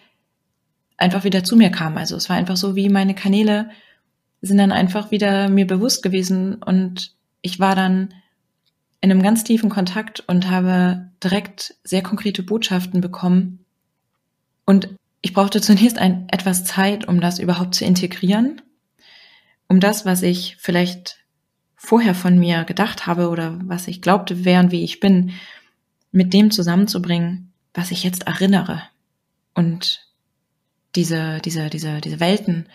[0.96, 1.96] einfach wieder zu mir kam.
[1.96, 3.70] Also es war einfach so, wie meine Kanäle
[4.42, 8.14] sind dann einfach wieder mir bewusst gewesen und ich war dann
[9.00, 13.64] in einem ganz tiefen Kontakt und habe direkt sehr konkrete Botschaften bekommen.
[14.66, 18.60] Und ich brauchte zunächst ein, etwas Zeit, um das überhaupt zu integrieren,
[19.68, 21.19] um das, was ich vielleicht
[21.82, 25.32] vorher von mir gedacht habe oder was ich glaubte, wer und wie ich bin,
[26.12, 28.82] mit dem zusammenzubringen, was ich jetzt erinnere
[29.54, 30.06] und
[30.94, 32.68] diese, diese, diese, diese Welten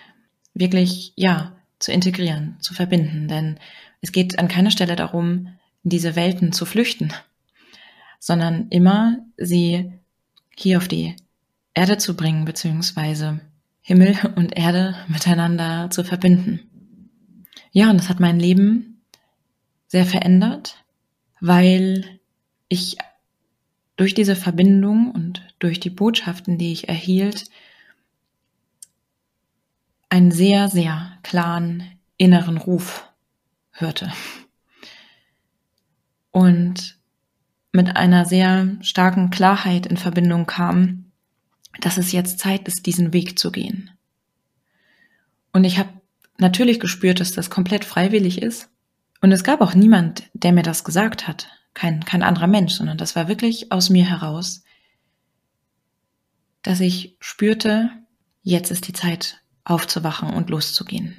[0.55, 3.27] wirklich, ja, zu integrieren, zu verbinden.
[3.27, 3.59] Denn
[4.01, 5.49] es geht an keiner Stelle darum,
[5.83, 7.13] in diese Welten zu flüchten,
[8.19, 9.91] sondern immer sie
[10.55, 11.15] hier auf die
[11.75, 13.41] Erde zu bringen, beziehungsweise
[13.81, 16.61] Himmel und Erde miteinander zu verbinden.
[17.71, 18.94] Ja, und das hat mein Leben
[19.95, 20.83] sehr verändert,
[21.39, 22.19] weil
[22.67, 22.97] ich
[23.95, 27.45] durch diese Verbindung und durch die Botschaften, die ich erhielt,
[30.09, 31.85] einen sehr, sehr klaren
[32.17, 33.09] inneren Ruf
[33.71, 34.11] hörte.
[36.31, 36.99] Und
[37.71, 41.05] mit einer sehr starken Klarheit in Verbindung kam,
[41.79, 43.91] dass es jetzt Zeit ist, diesen Weg zu gehen.
[45.53, 46.01] Und ich habe
[46.37, 48.69] natürlich gespürt, dass das komplett freiwillig ist.
[49.21, 51.49] Und es gab auch niemand, der mir das gesagt hat.
[51.73, 54.63] Kein, kein anderer Mensch, sondern das war wirklich aus mir heraus,
[56.61, 57.91] dass ich spürte,
[58.41, 61.15] jetzt ist die Zeit aufzuwachen und loszugehen.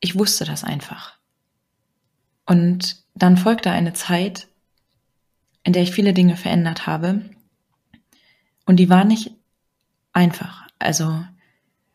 [0.00, 1.18] Ich wusste das einfach.
[2.46, 4.48] Und dann folgte eine Zeit,
[5.64, 7.30] in der ich viele Dinge verändert habe.
[8.66, 9.32] Und die war nicht
[10.12, 10.66] einfach.
[10.78, 11.24] Also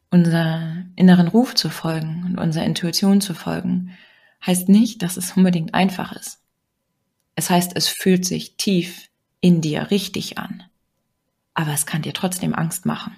[0.09, 3.97] unser inneren Ruf zu folgen und unserer Intuition zu folgen,
[4.45, 6.39] heißt nicht, dass es unbedingt einfach ist.
[7.35, 9.09] Es heißt, es fühlt sich tief
[9.41, 10.63] in dir richtig an.
[11.53, 13.15] Aber es kann dir trotzdem Angst machen.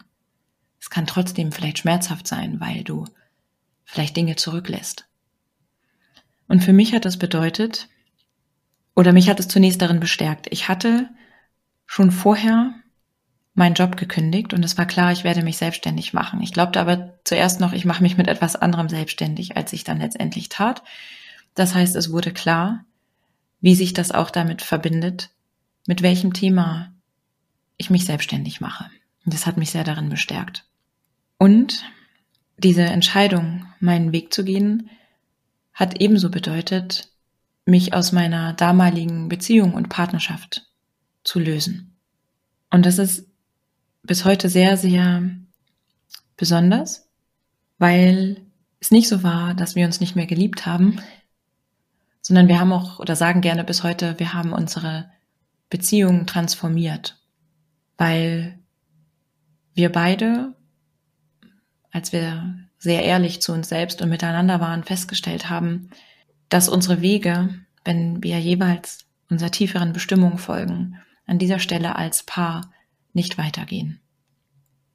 [0.79, 3.05] Es kann trotzdem vielleicht schmerzhaft sein, weil du
[3.83, 5.07] vielleicht Dinge zurücklässt.
[6.47, 7.89] Und für mich hat das bedeutet,
[8.95, 11.09] oder mich hat es zunächst darin bestärkt, ich hatte
[11.85, 12.73] schon vorher
[13.59, 16.41] meinen Job gekündigt und es war klar, ich werde mich selbstständig machen.
[16.41, 19.99] Ich glaubte aber zuerst noch, ich mache mich mit etwas anderem selbstständig, als ich dann
[19.99, 20.81] letztendlich tat.
[21.55, 22.85] Das heißt, es wurde klar,
[23.59, 25.29] wie sich das auch damit verbindet,
[25.85, 26.93] mit welchem Thema
[27.77, 28.85] ich mich selbstständig mache.
[29.25, 30.65] Und das hat mich sehr darin bestärkt.
[31.37, 31.83] Und
[32.57, 34.89] diese Entscheidung, meinen Weg zu gehen,
[35.73, 37.09] hat ebenso bedeutet,
[37.65, 40.65] mich aus meiner damaligen Beziehung und Partnerschaft
[41.25, 41.97] zu lösen.
[42.69, 43.28] Und das ist
[44.03, 45.23] bis heute sehr, sehr
[46.37, 47.07] besonders,
[47.77, 48.41] weil
[48.79, 50.99] es nicht so war, dass wir uns nicht mehr geliebt haben,
[52.21, 55.09] sondern wir haben auch oder sagen gerne bis heute, wir haben unsere
[55.69, 57.17] Beziehung transformiert,
[57.97, 58.59] weil
[59.73, 60.55] wir beide,
[61.91, 65.89] als wir sehr ehrlich zu uns selbst und miteinander waren, festgestellt haben,
[66.47, 67.49] dass unsere Wege,
[67.83, 72.71] wenn wir jeweils unserer tieferen Bestimmung folgen, an dieser Stelle als Paar
[73.19, 73.99] nicht weitergehen.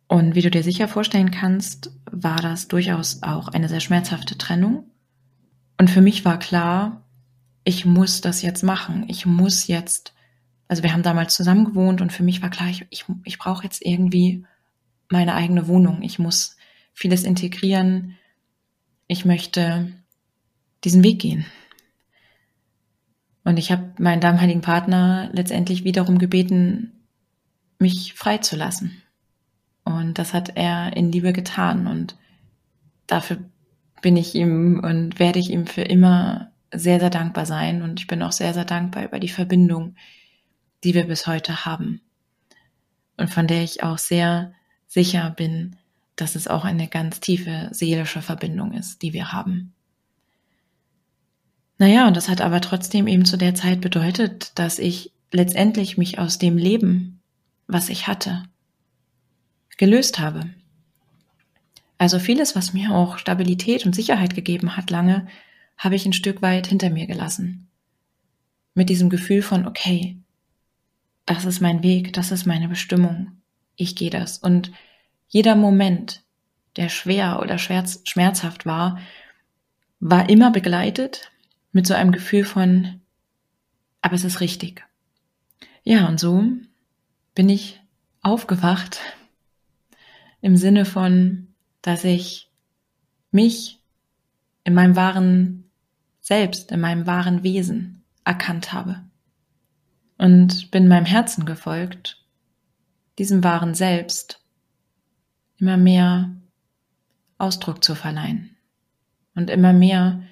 [0.08, 4.90] Und wie du dir sicher vorstellen kannst, war das durchaus auch eine sehr schmerzhafte Trennung.
[5.78, 7.04] Und für mich war klar,
[7.64, 9.04] ich muss das jetzt machen.
[9.08, 10.14] Ich muss jetzt,
[10.68, 13.64] also wir haben damals zusammen gewohnt und für mich war klar, ich, ich, ich brauche
[13.64, 14.46] jetzt irgendwie
[15.10, 16.00] meine eigene Wohnung.
[16.00, 16.56] Ich muss
[16.94, 18.16] vieles integrieren.
[19.06, 19.92] Ich möchte
[20.82, 21.44] diesen Weg gehen.
[23.44, 27.03] Und ich habe meinen damaligen Partner letztendlich wiederum gebeten,
[27.84, 29.02] mich freizulassen.
[29.84, 31.86] Und das hat er in Liebe getan.
[31.86, 32.16] Und
[33.06, 33.38] dafür
[34.00, 37.82] bin ich ihm und werde ich ihm für immer sehr, sehr dankbar sein.
[37.82, 39.96] Und ich bin auch sehr, sehr dankbar über die Verbindung,
[40.82, 42.00] die wir bis heute haben.
[43.18, 44.54] Und von der ich auch sehr
[44.86, 45.76] sicher bin,
[46.16, 49.74] dass es auch eine ganz tiefe seelische Verbindung ist, die wir haben.
[51.76, 56.18] Naja, und das hat aber trotzdem eben zu der Zeit bedeutet, dass ich letztendlich mich
[56.18, 57.20] aus dem Leben,
[57.66, 58.44] was ich hatte,
[59.76, 60.50] gelöst habe.
[61.98, 65.26] Also vieles, was mir auch Stabilität und Sicherheit gegeben hat lange,
[65.76, 67.68] habe ich ein Stück weit hinter mir gelassen.
[68.74, 70.18] Mit diesem Gefühl von, okay,
[71.26, 73.32] das ist mein Weg, das ist meine Bestimmung,
[73.76, 74.38] ich gehe das.
[74.38, 74.72] Und
[75.28, 76.22] jeder Moment,
[76.76, 78.98] der schwer oder schmerzhaft war,
[80.00, 81.30] war immer begleitet
[81.72, 83.00] mit so einem Gefühl von,
[84.02, 84.84] aber es ist richtig.
[85.82, 86.44] Ja, und so
[87.34, 87.80] bin ich
[88.22, 89.00] aufgewacht
[90.40, 92.50] im Sinne von, dass ich
[93.30, 93.80] mich
[94.62, 95.70] in meinem wahren
[96.20, 99.04] Selbst, in meinem wahren Wesen erkannt habe.
[100.16, 102.24] Und bin meinem Herzen gefolgt,
[103.18, 104.40] diesem wahren Selbst
[105.58, 106.34] immer mehr
[107.36, 108.56] Ausdruck zu verleihen
[109.34, 110.22] und immer mehr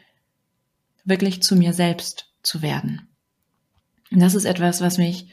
[1.05, 3.09] wirklich zu mir selbst zu werden.
[4.11, 5.29] Und das ist etwas, was mich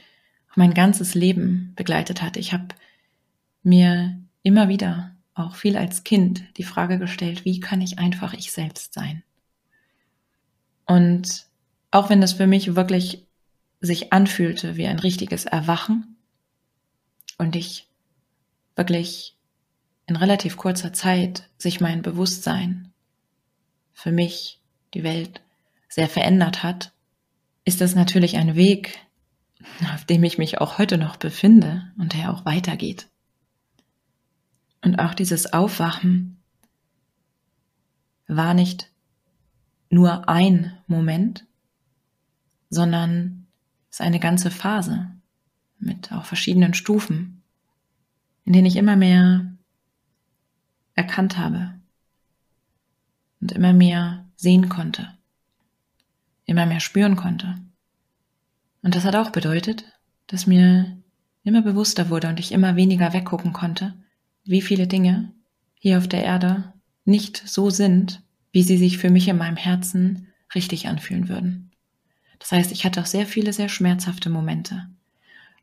[0.56, 2.38] mein ganzes Leben begleitet hat.
[2.38, 2.68] Ich habe
[3.64, 8.52] mir immer wieder, auch viel als Kind, die Frage gestellt, wie kann ich einfach ich
[8.52, 9.24] selbst sein?
[10.86, 11.46] Und
[11.92, 13.26] auch wenn das für mich wirklich
[13.80, 16.18] sich anfühlte wie ein richtiges Erwachen
[17.38, 17.88] und ich
[18.76, 19.38] wirklich
[20.08, 22.92] in relativ kurzer Zeit sich mein Bewusstsein
[23.94, 24.60] für mich,
[24.94, 25.42] die Welt
[25.88, 26.92] sehr verändert hat,
[27.64, 28.98] ist das natürlich ein Weg,
[29.94, 33.10] auf dem ich mich auch heute noch befinde und der auch weitergeht.
[34.82, 36.42] Und auch dieses Aufwachen
[38.28, 38.92] war nicht
[39.90, 41.46] nur ein Moment,
[42.70, 43.48] sondern
[43.90, 45.12] ist eine ganze Phase
[45.80, 47.42] mit auch verschiedenen Stufen,
[48.46, 49.52] in denen ich immer mehr
[50.94, 51.74] erkannt habe
[53.42, 55.18] und immer mehr sehen konnte,
[56.46, 57.60] immer mehr spüren konnte
[58.82, 59.86] Und das hat auch bedeutet,
[60.28, 60.98] dass mir
[61.44, 63.94] immer bewusster wurde und ich immer weniger weggucken konnte,
[64.44, 65.32] wie viele Dinge
[65.76, 66.74] hier auf der Erde
[67.06, 68.22] nicht so sind,
[68.52, 71.72] wie sie sich für mich in meinem Herzen richtig anfühlen würden.
[72.40, 74.88] Das heißt, ich hatte auch sehr viele sehr schmerzhafte Momente,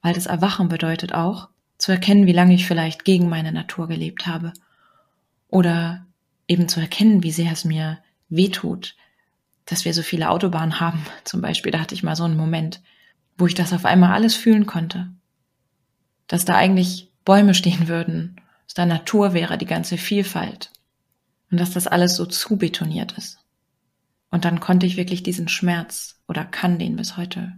[0.02, 1.48] weil das Erwachen bedeutet auch,
[1.78, 4.52] zu erkennen, wie lange ich vielleicht gegen meine Natur gelebt habe
[5.48, 6.06] oder
[6.48, 7.98] eben zu erkennen, wie sehr es mir
[8.28, 8.96] wehtut,
[9.66, 11.04] dass wir so viele Autobahnen haben.
[11.24, 12.80] Zum Beispiel, da hatte ich mal so einen Moment,
[13.36, 15.10] wo ich das auf einmal alles fühlen konnte.
[16.26, 20.70] Dass da eigentlich Bäume stehen würden, dass da Natur wäre, die ganze Vielfalt.
[21.50, 23.38] Und dass das alles so zubetoniert ist.
[24.30, 27.52] Und dann konnte ich wirklich diesen Schmerz oder kann den bis heute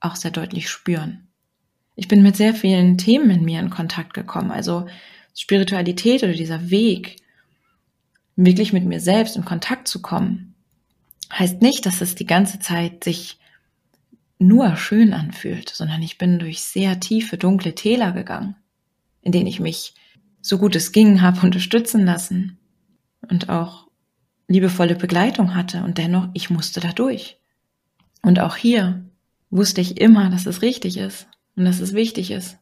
[0.00, 1.28] auch sehr deutlich spüren.
[1.94, 4.50] Ich bin mit sehr vielen Themen in mir in Kontakt gekommen.
[4.50, 4.86] Also
[5.34, 7.16] Spiritualität oder dieser Weg,
[8.36, 10.54] wirklich mit mir selbst in Kontakt zu kommen,
[11.32, 13.38] heißt nicht, dass es die ganze Zeit sich
[14.38, 18.56] nur schön anfühlt, sondern ich bin durch sehr tiefe, dunkle Täler gegangen,
[19.22, 19.94] in denen ich mich
[20.40, 22.58] so gut es ging habe unterstützen lassen
[23.28, 23.88] und auch
[24.48, 27.38] liebevolle Begleitung hatte und dennoch, ich musste da durch.
[28.22, 29.04] Und auch hier
[29.50, 31.26] wusste ich immer, dass es richtig ist
[31.56, 32.58] und dass es wichtig ist.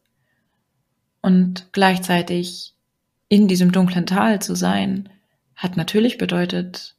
[1.20, 2.74] Und gleichzeitig
[3.28, 5.08] in diesem dunklen Tal zu sein,
[5.56, 6.96] hat natürlich bedeutet,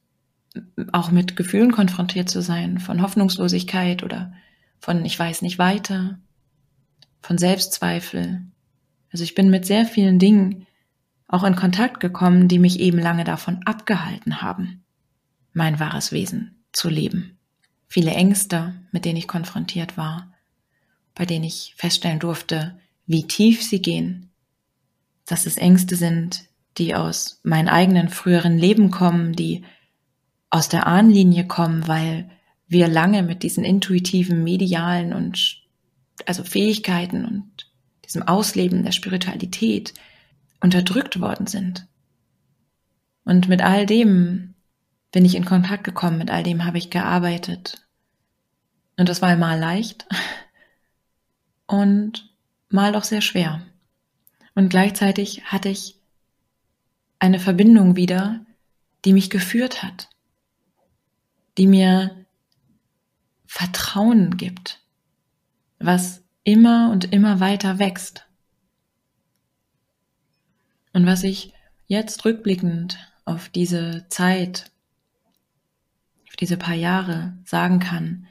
[0.92, 4.34] auch mit Gefühlen konfrontiert zu sein, von Hoffnungslosigkeit oder
[4.80, 6.20] von ich weiß nicht weiter,
[7.22, 8.46] von Selbstzweifel.
[9.12, 10.68] Also ich bin mit sehr vielen Dingen
[11.28, 14.84] auch in Kontakt gekommen, die mich eben lange davon abgehalten haben,
[15.54, 17.38] mein wahres Wesen zu leben.
[17.88, 20.34] Viele Ängste, mit denen ich konfrontiert war,
[21.16, 24.32] bei denen ich feststellen durfte, wie tief sie gehen,
[25.26, 26.46] dass es Ängste sind,
[26.78, 29.64] die aus meinem eigenen früheren Leben kommen, die
[30.50, 32.30] aus der Ahnlinie kommen, weil
[32.76, 35.62] wir lange mit diesen intuitiven, medialen und
[36.26, 37.72] also Fähigkeiten und
[38.04, 39.94] diesem Ausleben der Spiritualität
[40.60, 41.88] unterdrückt worden sind.
[43.24, 44.56] Und mit all dem
[45.14, 47.88] bin ich in Kontakt gekommen, mit all dem habe ich gearbeitet.
[48.98, 50.06] Und das war mal leicht
[51.68, 52.30] und
[52.68, 53.66] mal doch sehr schwer.
[54.54, 55.96] Und gleichzeitig hatte ich
[57.20, 58.46] eine Verbindung wieder,
[59.06, 60.10] die mich geführt hat,
[61.58, 62.25] die mir
[63.56, 64.82] Vertrauen gibt,
[65.80, 68.28] was immer und immer weiter wächst.
[70.92, 71.54] Und was ich
[71.88, 74.74] jetzt rückblickend auf diese Zeit,
[76.28, 78.28] auf diese paar Jahre sagen kann,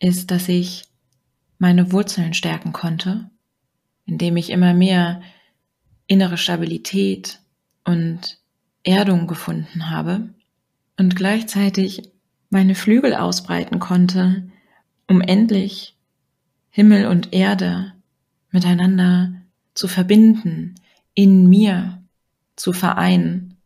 [0.00, 0.84] ist, dass ich
[1.56, 3.30] meine Wurzeln stärken konnte,
[4.04, 5.22] indem ich immer mehr
[6.06, 7.40] innere Stabilität
[7.84, 8.38] und
[8.82, 10.34] Erdung gefunden habe
[10.98, 12.12] und gleichzeitig
[12.50, 14.50] meine Flügel ausbreiten konnte,
[15.08, 15.96] um endlich
[16.70, 17.94] Himmel und Erde
[18.50, 19.32] miteinander
[19.74, 20.74] zu verbinden,
[21.14, 22.02] in mir
[22.56, 23.56] zu vereinen.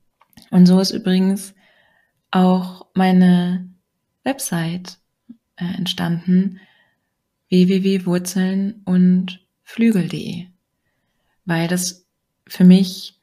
[0.50, 1.54] Und so ist übrigens
[2.30, 3.68] auch meine
[4.22, 4.98] Website
[5.56, 6.60] äh, entstanden,
[7.48, 10.46] www.wurzeln und flügel.de,
[11.44, 12.06] weil das
[12.46, 13.20] für mich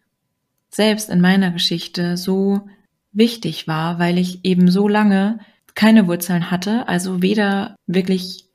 [0.69, 2.67] selbst in meiner Geschichte so
[3.11, 5.39] wichtig war, weil ich eben so lange
[5.75, 8.45] keine Wurzeln hatte, also weder wirklich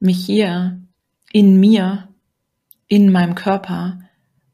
[0.00, 0.80] mich hier
[1.32, 2.08] in mir,
[2.86, 4.00] in meinem Körper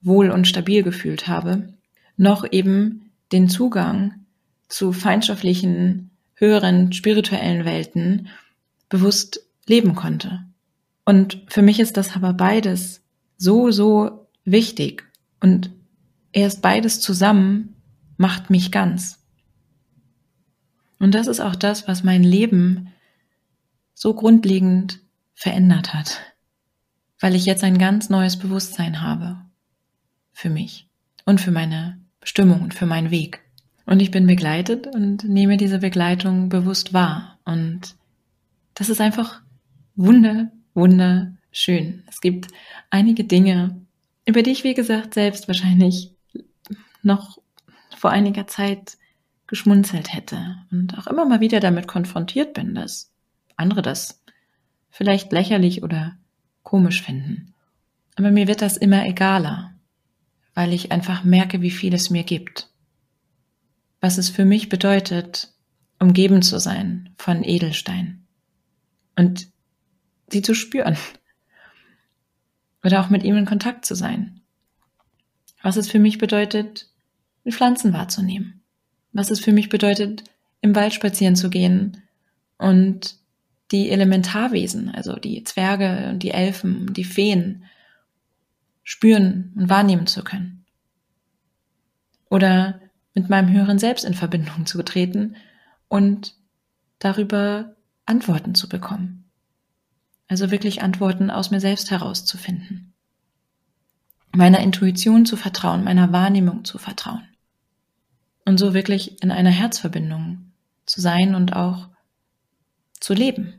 [0.01, 1.75] wohl und stabil gefühlt habe,
[2.17, 4.27] noch eben den Zugang
[4.69, 8.29] zu feindschaftlichen, höheren spirituellen Welten
[8.89, 10.45] bewusst leben konnte.
[11.05, 13.03] Und für mich ist das aber beides
[13.37, 15.05] so, so wichtig.
[15.41, 15.71] Und
[16.33, 17.77] erst beides zusammen
[18.17, 19.24] macht mich ganz.
[21.05, 22.91] Und das ist auch das, was mein Leben
[23.93, 25.01] so grundlegend
[25.35, 26.23] verändert hat,
[27.21, 29.37] weil ich jetzt ein ganz neues Bewusstsein habe
[30.33, 30.89] für mich
[31.27, 33.43] und für meine Bestimmung und für meinen Weg.
[33.85, 37.39] Und ich bin begleitet und nehme diese Begleitung bewusst wahr.
[37.45, 37.97] Und
[38.73, 39.43] das ist einfach
[39.97, 42.03] wunder, wunderschön.
[42.09, 42.49] Es gibt
[42.89, 43.79] einige Dinge,
[44.25, 46.15] über die ich, wie gesagt, selbst wahrscheinlich
[47.03, 47.37] noch
[47.95, 48.97] vor einiger Zeit
[49.47, 53.13] geschmunzelt hätte und auch immer mal wieder damit konfrontiert bin, dass
[53.57, 54.23] andere das
[54.91, 56.17] vielleicht lächerlich oder
[56.63, 57.55] komisch finden.
[58.17, 59.75] Aber mir wird das immer egaler,
[60.55, 62.71] weil ich einfach merke, wie viel es mir gibt.
[64.01, 65.53] Was es für mich bedeutet,
[65.99, 68.27] umgeben zu sein von Edelstein.
[69.17, 69.49] Und
[70.29, 70.97] sie zu spüren.
[72.85, 74.41] Oder auch mit ihm in Kontakt zu sein.
[75.63, 76.91] Was es für mich bedeutet,
[77.49, 78.64] Pflanzen wahrzunehmen.
[79.15, 80.25] Was es für mich bedeutet,
[80.61, 82.03] im Wald spazieren zu gehen
[82.59, 83.17] und
[83.71, 87.65] die Elementarwesen, also die Zwerge und die Elfen und die Feen,
[88.83, 90.67] spüren und wahrnehmen zu können.
[92.29, 92.81] Oder
[93.15, 95.37] mit meinem höheren Selbst in Verbindung zu treten
[95.89, 96.35] und
[96.99, 99.25] darüber Antworten zu bekommen.
[100.27, 102.93] Also wirklich Antworten aus mir selbst herauszufinden.
[104.33, 107.29] Meiner Intuition zu vertrauen, meiner Wahrnehmung zu vertrauen.
[108.45, 110.53] Und so wirklich in einer Herzverbindung
[110.87, 111.89] zu sein und auch
[113.01, 113.59] zu leben.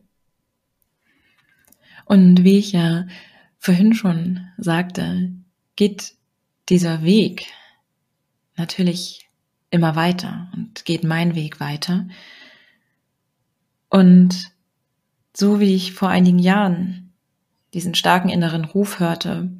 [2.05, 3.07] Und wie ich ja
[3.57, 5.31] vorhin schon sagte,
[5.75, 6.13] geht
[6.69, 7.47] dieser Weg
[8.55, 9.27] natürlich
[9.71, 12.07] immer weiter und geht mein Weg weiter.
[13.89, 14.51] Und
[15.35, 17.13] so wie ich vor einigen Jahren
[17.73, 19.51] diesen starken inneren Ruf hörte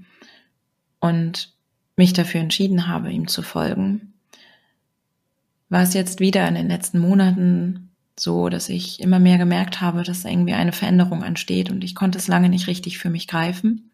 [0.99, 1.53] und
[1.97, 4.13] mich dafür entschieden habe, ihm zu folgen,
[5.75, 10.03] war es jetzt wieder in den letzten Monaten so, dass ich immer mehr gemerkt habe,
[10.03, 13.91] dass irgendwie eine Veränderung ansteht und ich konnte es lange nicht richtig für mich greifen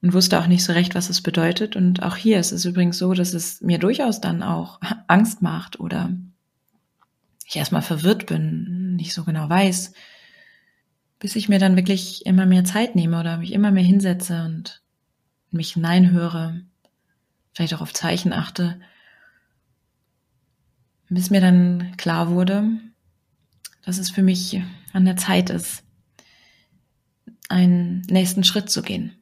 [0.00, 1.76] und wusste auch nicht so recht, was es bedeutet.
[1.76, 5.78] Und auch hier ist es übrigens so, dass es mir durchaus dann auch Angst macht
[5.78, 6.14] oder
[7.44, 9.92] ich erstmal verwirrt bin, nicht so genau weiß,
[11.18, 14.80] bis ich mir dann wirklich immer mehr Zeit nehme oder mich immer mehr hinsetze und
[15.50, 16.62] mich hineinhöre,
[17.52, 18.80] vielleicht auch auf Zeichen achte,
[21.10, 22.70] bis mir dann klar wurde,
[23.84, 25.82] dass es für mich an der Zeit ist,
[27.48, 29.16] einen nächsten Schritt zu gehen.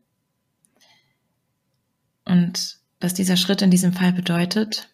[2.24, 4.90] Und dass dieser Schritt in diesem Fall bedeutet,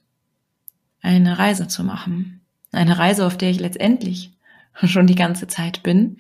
[1.01, 2.41] eine Reise zu machen.
[2.71, 4.33] Eine Reise, auf der ich letztendlich
[4.85, 6.19] schon die ganze Zeit bin.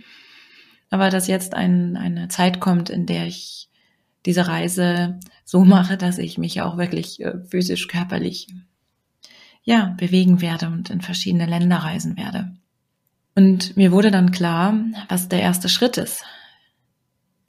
[0.90, 3.68] Aber dass jetzt ein, eine Zeit kommt, in der ich
[4.26, 8.48] diese Reise so mache, dass ich mich auch wirklich äh, physisch, körperlich,
[9.64, 12.54] ja, bewegen werde und in verschiedene Länder reisen werde.
[13.34, 16.22] Und mir wurde dann klar, was der erste Schritt ist,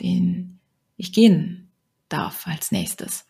[0.02, 0.60] den
[0.98, 1.70] ich gehen
[2.10, 3.28] darf als nächstes.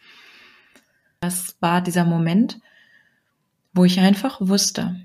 [1.20, 2.60] Das war dieser Moment,
[3.74, 5.02] wo ich einfach wusste,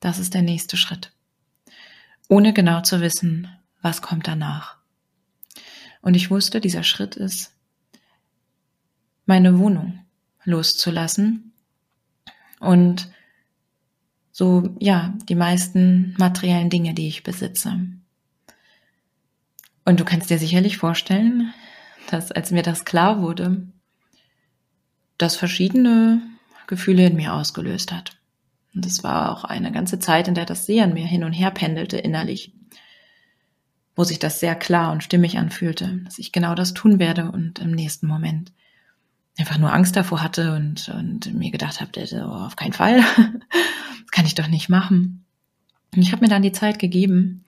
[0.00, 1.12] das ist der nächste Schritt,
[2.28, 3.48] ohne genau zu wissen,
[3.82, 4.76] was kommt danach.
[6.00, 7.52] Und ich wusste, dieser Schritt ist,
[9.26, 10.06] meine Wohnung
[10.44, 11.52] loszulassen
[12.60, 13.10] und
[14.32, 17.80] so, ja, die meisten materiellen Dinge, die ich besitze.
[19.84, 21.52] Und du kannst dir sicherlich vorstellen,
[22.10, 23.66] dass als mir das klar wurde,
[25.16, 26.22] das verschiedene
[26.66, 28.12] Gefühle in mir ausgelöst hat.
[28.74, 31.32] Und es war auch eine ganze Zeit, in der das sehr an mir hin und
[31.32, 32.52] her pendelte innerlich,
[33.96, 37.58] wo sich das sehr klar und stimmig anfühlte, dass ich genau das tun werde und
[37.58, 38.52] im nächsten Moment
[39.38, 42.96] einfach nur Angst davor hatte und, und mir gedacht habe, oh, auf keinen Fall,
[44.00, 45.24] das kann ich doch nicht machen.
[45.94, 47.44] Und ich habe mir dann die Zeit gegeben,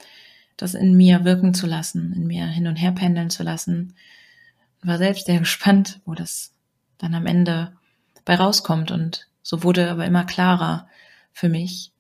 [0.57, 3.95] das in mir wirken zu lassen, in mir hin und her pendeln zu lassen.
[4.83, 6.55] War selbst sehr gespannt, wo das
[6.99, 7.73] dann am Ende
[8.25, 8.91] bei rauskommt.
[8.91, 10.89] Und so wurde aber immer klarer
[11.33, 11.93] für mich,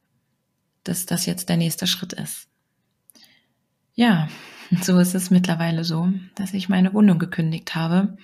[0.84, 2.48] dass das jetzt der nächste Schritt ist.
[3.94, 4.28] Ja,
[4.82, 8.16] so ist es mittlerweile so, dass ich meine Wohnung gekündigt habe.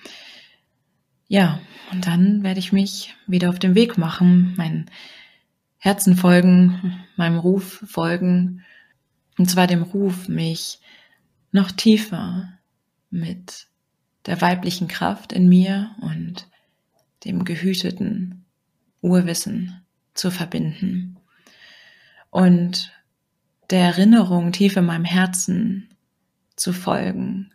[1.27, 1.59] Ja,
[1.91, 4.89] und dann werde ich mich wieder auf den Weg machen, mein
[5.77, 8.63] Herzen folgen, meinem Ruf folgen,
[9.37, 10.79] und zwar dem Ruf, mich
[11.51, 12.53] noch tiefer
[13.09, 13.67] mit
[14.25, 16.47] der weiblichen Kraft in mir und
[17.23, 18.45] dem gehüteten
[19.01, 19.81] Urwissen
[20.13, 21.17] zu verbinden.
[22.29, 22.91] Und
[23.69, 25.89] der Erinnerung tief in meinem Herzen
[26.55, 27.53] zu folgen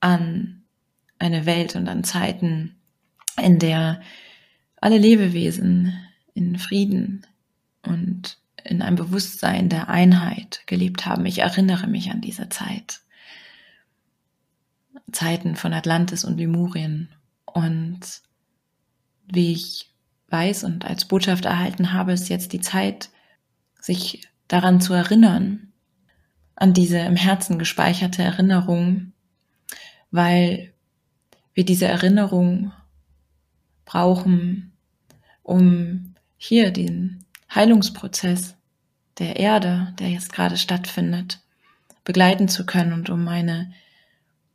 [0.00, 0.63] an
[1.18, 2.76] eine Welt und an Zeiten,
[3.40, 4.00] in der
[4.76, 5.94] alle Lebewesen
[6.34, 7.26] in Frieden
[7.82, 11.24] und in einem Bewusstsein der Einheit gelebt haben.
[11.26, 13.00] Ich erinnere mich an diese Zeit.
[15.12, 17.08] Zeiten von Atlantis und Lemurien
[17.46, 18.00] und
[19.26, 19.90] wie ich
[20.28, 23.10] weiß und als Botschaft erhalten habe, ist jetzt die Zeit,
[23.80, 25.72] sich daran zu erinnern,
[26.56, 29.12] an diese im Herzen gespeicherte Erinnerung,
[30.10, 30.73] weil
[31.54, 32.72] wir diese Erinnerung
[33.84, 34.72] brauchen,
[35.42, 37.24] um hier den
[37.54, 38.56] Heilungsprozess
[39.18, 41.40] der Erde, der jetzt gerade stattfindet,
[42.02, 43.72] begleiten zu können und um eine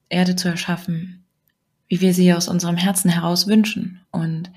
[0.09, 1.25] Erde zu erschaffen,
[1.87, 4.01] wie wir sie aus unserem Herzen heraus wünschen.
[4.11, 4.51] Und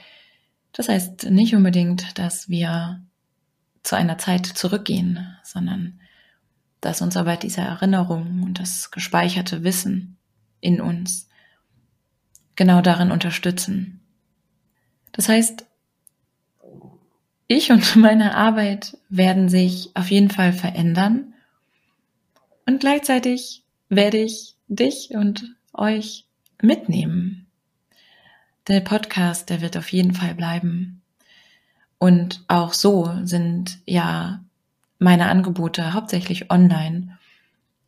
[0.73, 3.01] das heißt nicht unbedingt, dass wir
[3.83, 6.01] zu einer Zeit zurückgehen, sondern
[6.81, 10.19] dass uns aber diese Erinnerung und das gespeicherte Wissen
[10.61, 11.29] in uns
[12.63, 13.99] genau darin unterstützen.
[15.11, 15.67] Das heißt,
[17.49, 21.35] ich und meine Arbeit werden sich auf jeden Fall verändern.
[22.65, 26.27] Und gleichzeitig werde ich dich und euch
[26.61, 27.49] mitnehmen.
[28.69, 31.03] Der Podcast, der wird auf jeden Fall bleiben.
[31.99, 34.45] Und auch so sind ja
[35.01, 37.19] meine Angebote hauptsächlich online,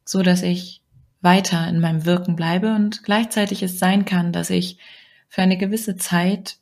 [0.04, 0.82] so dass ich
[1.24, 4.78] weiter in meinem Wirken bleibe und gleichzeitig es sein kann, dass ich
[5.28, 6.58] für eine gewisse Zeit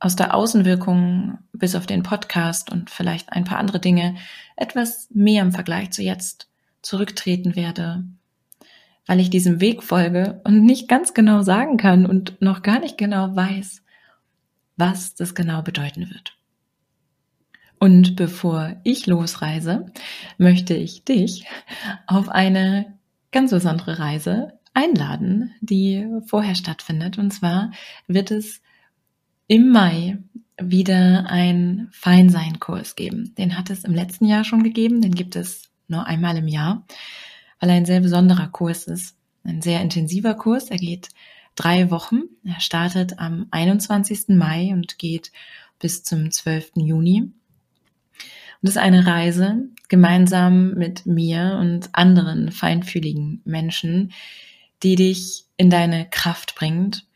[0.00, 4.16] aus der Außenwirkung bis auf den Podcast und vielleicht ein paar andere Dinge
[4.56, 6.50] etwas mehr im Vergleich zu jetzt
[6.82, 8.04] zurücktreten werde,
[9.06, 12.98] weil ich diesem Weg folge und nicht ganz genau sagen kann und noch gar nicht
[12.98, 13.82] genau weiß,
[14.76, 16.36] was das genau bedeuten wird.
[17.78, 19.86] Und bevor ich losreise,
[20.38, 21.46] möchte ich dich
[22.06, 22.98] auf eine
[23.32, 27.18] ganz besondere Reise einladen, die vorher stattfindet.
[27.18, 27.72] Und zwar
[28.06, 28.60] wird es
[29.46, 30.18] im Mai
[30.60, 33.34] wieder ein Feinsein-Kurs geben.
[33.36, 36.86] Den hat es im letzten Jahr schon gegeben, den gibt es nur einmal im Jahr,
[37.60, 39.16] weil er ein sehr besonderer Kurs ist.
[39.44, 40.70] Ein sehr intensiver Kurs.
[40.70, 41.08] Er geht
[41.56, 42.22] drei Wochen.
[42.44, 44.28] Er startet am 21.
[44.28, 45.32] Mai und geht
[45.78, 46.72] bis zum 12.
[46.76, 47.32] Juni.
[48.62, 54.12] Und es ist eine Reise gemeinsam mit mir und anderen feinfühligen Menschen,
[54.82, 57.06] die dich in deine Kraft bringt,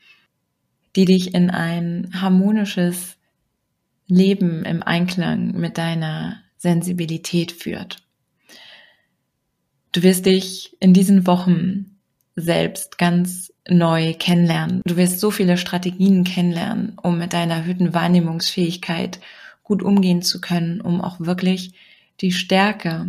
[0.96, 3.16] die dich in ein harmonisches
[4.08, 7.98] Leben im Einklang mit deiner Sensibilität führt.
[9.92, 11.96] Du wirst dich in diesen Wochen
[12.34, 14.82] selbst ganz neu kennenlernen.
[14.84, 19.20] Du wirst so viele Strategien kennenlernen, um mit deiner erhöhten Wahrnehmungsfähigkeit
[19.66, 21.74] gut umgehen zu können, um auch wirklich
[22.20, 23.06] die Stärke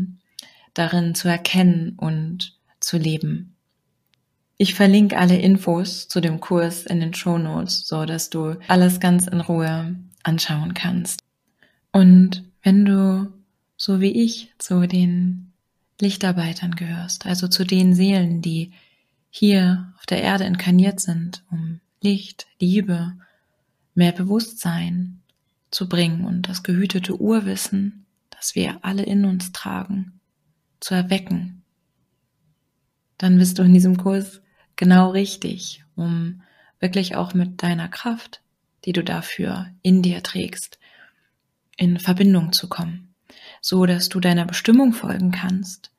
[0.73, 3.55] darin zu erkennen und zu leben.
[4.57, 8.99] Ich verlinke alle Infos zu dem Kurs in den Show Notes, so dass du alles
[8.99, 11.19] ganz in Ruhe anschauen kannst.
[11.91, 13.31] Und wenn du,
[13.75, 15.53] so wie ich, zu den
[16.01, 18.71] Lichtarbeitern gehörst, also zu den Seelen, die
[19.29, 23.13] hier auf der Erde inkarniert sind, um Licht, Liebe,
[23.93, 25.21] mehr Bewusstsein
[25.77, 30.19] zu bringen und das gehütete Urwissen, das wir alle in uns tragen,
[30.79, 31.61] zu erwecken,
[33.19, 34.41] dann bist du in diesem Kurs
[34.75, 36.41] genau richtig, um
[36.79, 38.41] wirklich auch mit deiner Kraft,
[38.85, 40.79] die du dafür in dir trägst,
[41.75, 43.13] in Verbindung zu kommen,
[43.61, 45.91] so dass du deiner Bestimmung folgen kannst,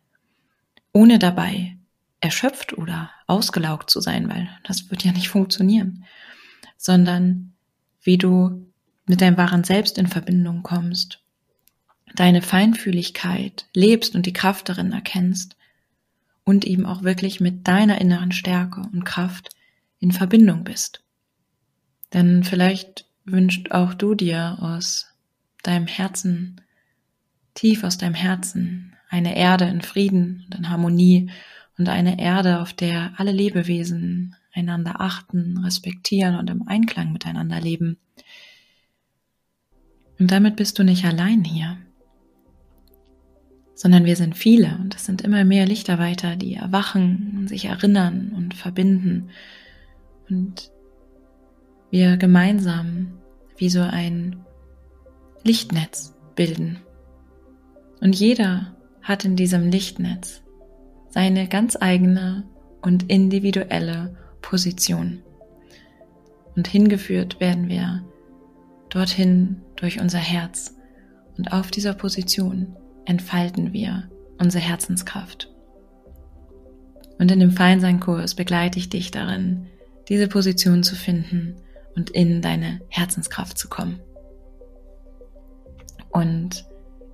[0.93, 1.77] ohne dabei
[2.19, 6.05] erschöpft oder ausgelaugt zu sein, weil das wird ja nicht funktionieren,
[6.77, 7.53] sondern
[8.03, 8.68] wie du
[9.09, 11.21] mit deinem wahren Selbst in Verbindung kommst,
[12.15, 15.57] deine Feinfühligkeit lebst und die Kraft darin erkennst
[16.45, 19.51] und eben auch wirklich mit deiner inneren Stärke und Kraft
[20.01, 21.03] in Verbindung bist.
[22.13, 25.09] Denn vielleicht wünscht auch du dir aus
[25.63, 26.61] deinem Herzen,
[27.55, 31.31] tief aus deinem Herzen, eine Erde in Frieden und in Harmonie
[31.77, 37.99] und eine Erde, auf der alle Lebewesen einander achten, respektieren und im Einklang miteinander leben.
[40.19, 41.79] Und damit bist du nicht allein hier
[43.79, 48.55] sondern wir sind viele und es sind immer mehr Lichterweiter, die erwachen, sich erinnern und
[48.55, 49.31] verbinden
[50.29, 50.73] und
[51.93, 53.21] wir gemeinsam
[53.57, 54.45] wie so ein
[55.45, 56.81] Lichtnetz bilden.
[58.01, 60.43] Und jeder hat in diesem Lichtnetz
[61.11, 62.49] seine ganz eigene
[62.83, 65.23] und individuelle Position.
[66.57, 68.05] Und hingeführt werden wir
[68.91, 70.75] dorthin durch unser Herz.
[71.37, 75.53] Und auf dieser Position entfalten wir unsere Herzenskraft.
[77.19, 79.67] Und in dem Feinsein-Kurs begleite ich dich darin,
[80.09, 81.57] diese Position zu finden
[81.97, 84.01] und in deine Herzenskraft zu kommen.
[86.11, 86.65] Und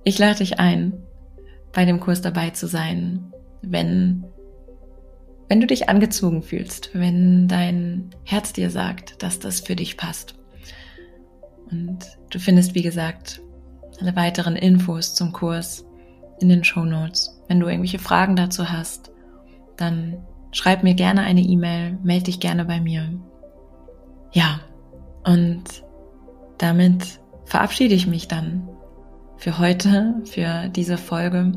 [0.03, 0.93] ich lade dich ein,
[1.73, 4.25] bei dem Kurs dabei zu sein, wenn,
[5.49, 10.35] wenn du dich angezogen fühlst, wenn dein Herz dir sagt, dass das für dich passt.
[11.71, 11.99] Und
[12.29, 13.41] du findest, wie gesagt,
[13.99, 15.85] alle weiteren Infos zum Kurs
[16.39, 17.41] in den Show Notes.
[17.47, 19.11] Wenn du irgendwelche Fragen dazu hast,
[19.77, 20.17] dann
[20.51, 23.09] schreib mir gerne eine E-Mail, melde dich gerne bei mir.
[24.31, 24.59] Ja,
[25.23, 25.63] und
[26.57, 28.67] damit verabschiede ich mich dann
[29.37, 31.51] für heute, für diese Folge.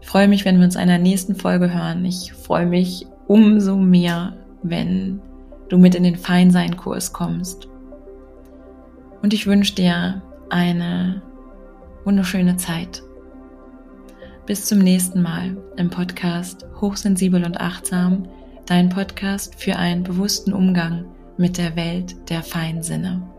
[0.00, 2.04] Ich freue mich, wenn wir uns in einer nächsten Folge hören.
[2.04, 5.20] Ich freue mich umso mehr, wenn
[5.68, 7.68] du mit in den Feinsein-Kurs kommst.
[9.24, 10.20] Und ich wünsche dir
[10.50, 11.22] eine
[12.04, 13.02] wunderschöne Zeit.
[14.44, 18.28] Bis zum nächsten Mal im Podcast Hochsensibel und Achtsam,
[18.66, 21.06] dein Podcast für einen bewussten Umgang
[21.38, 23.33] mit der Welt der Feinsinne.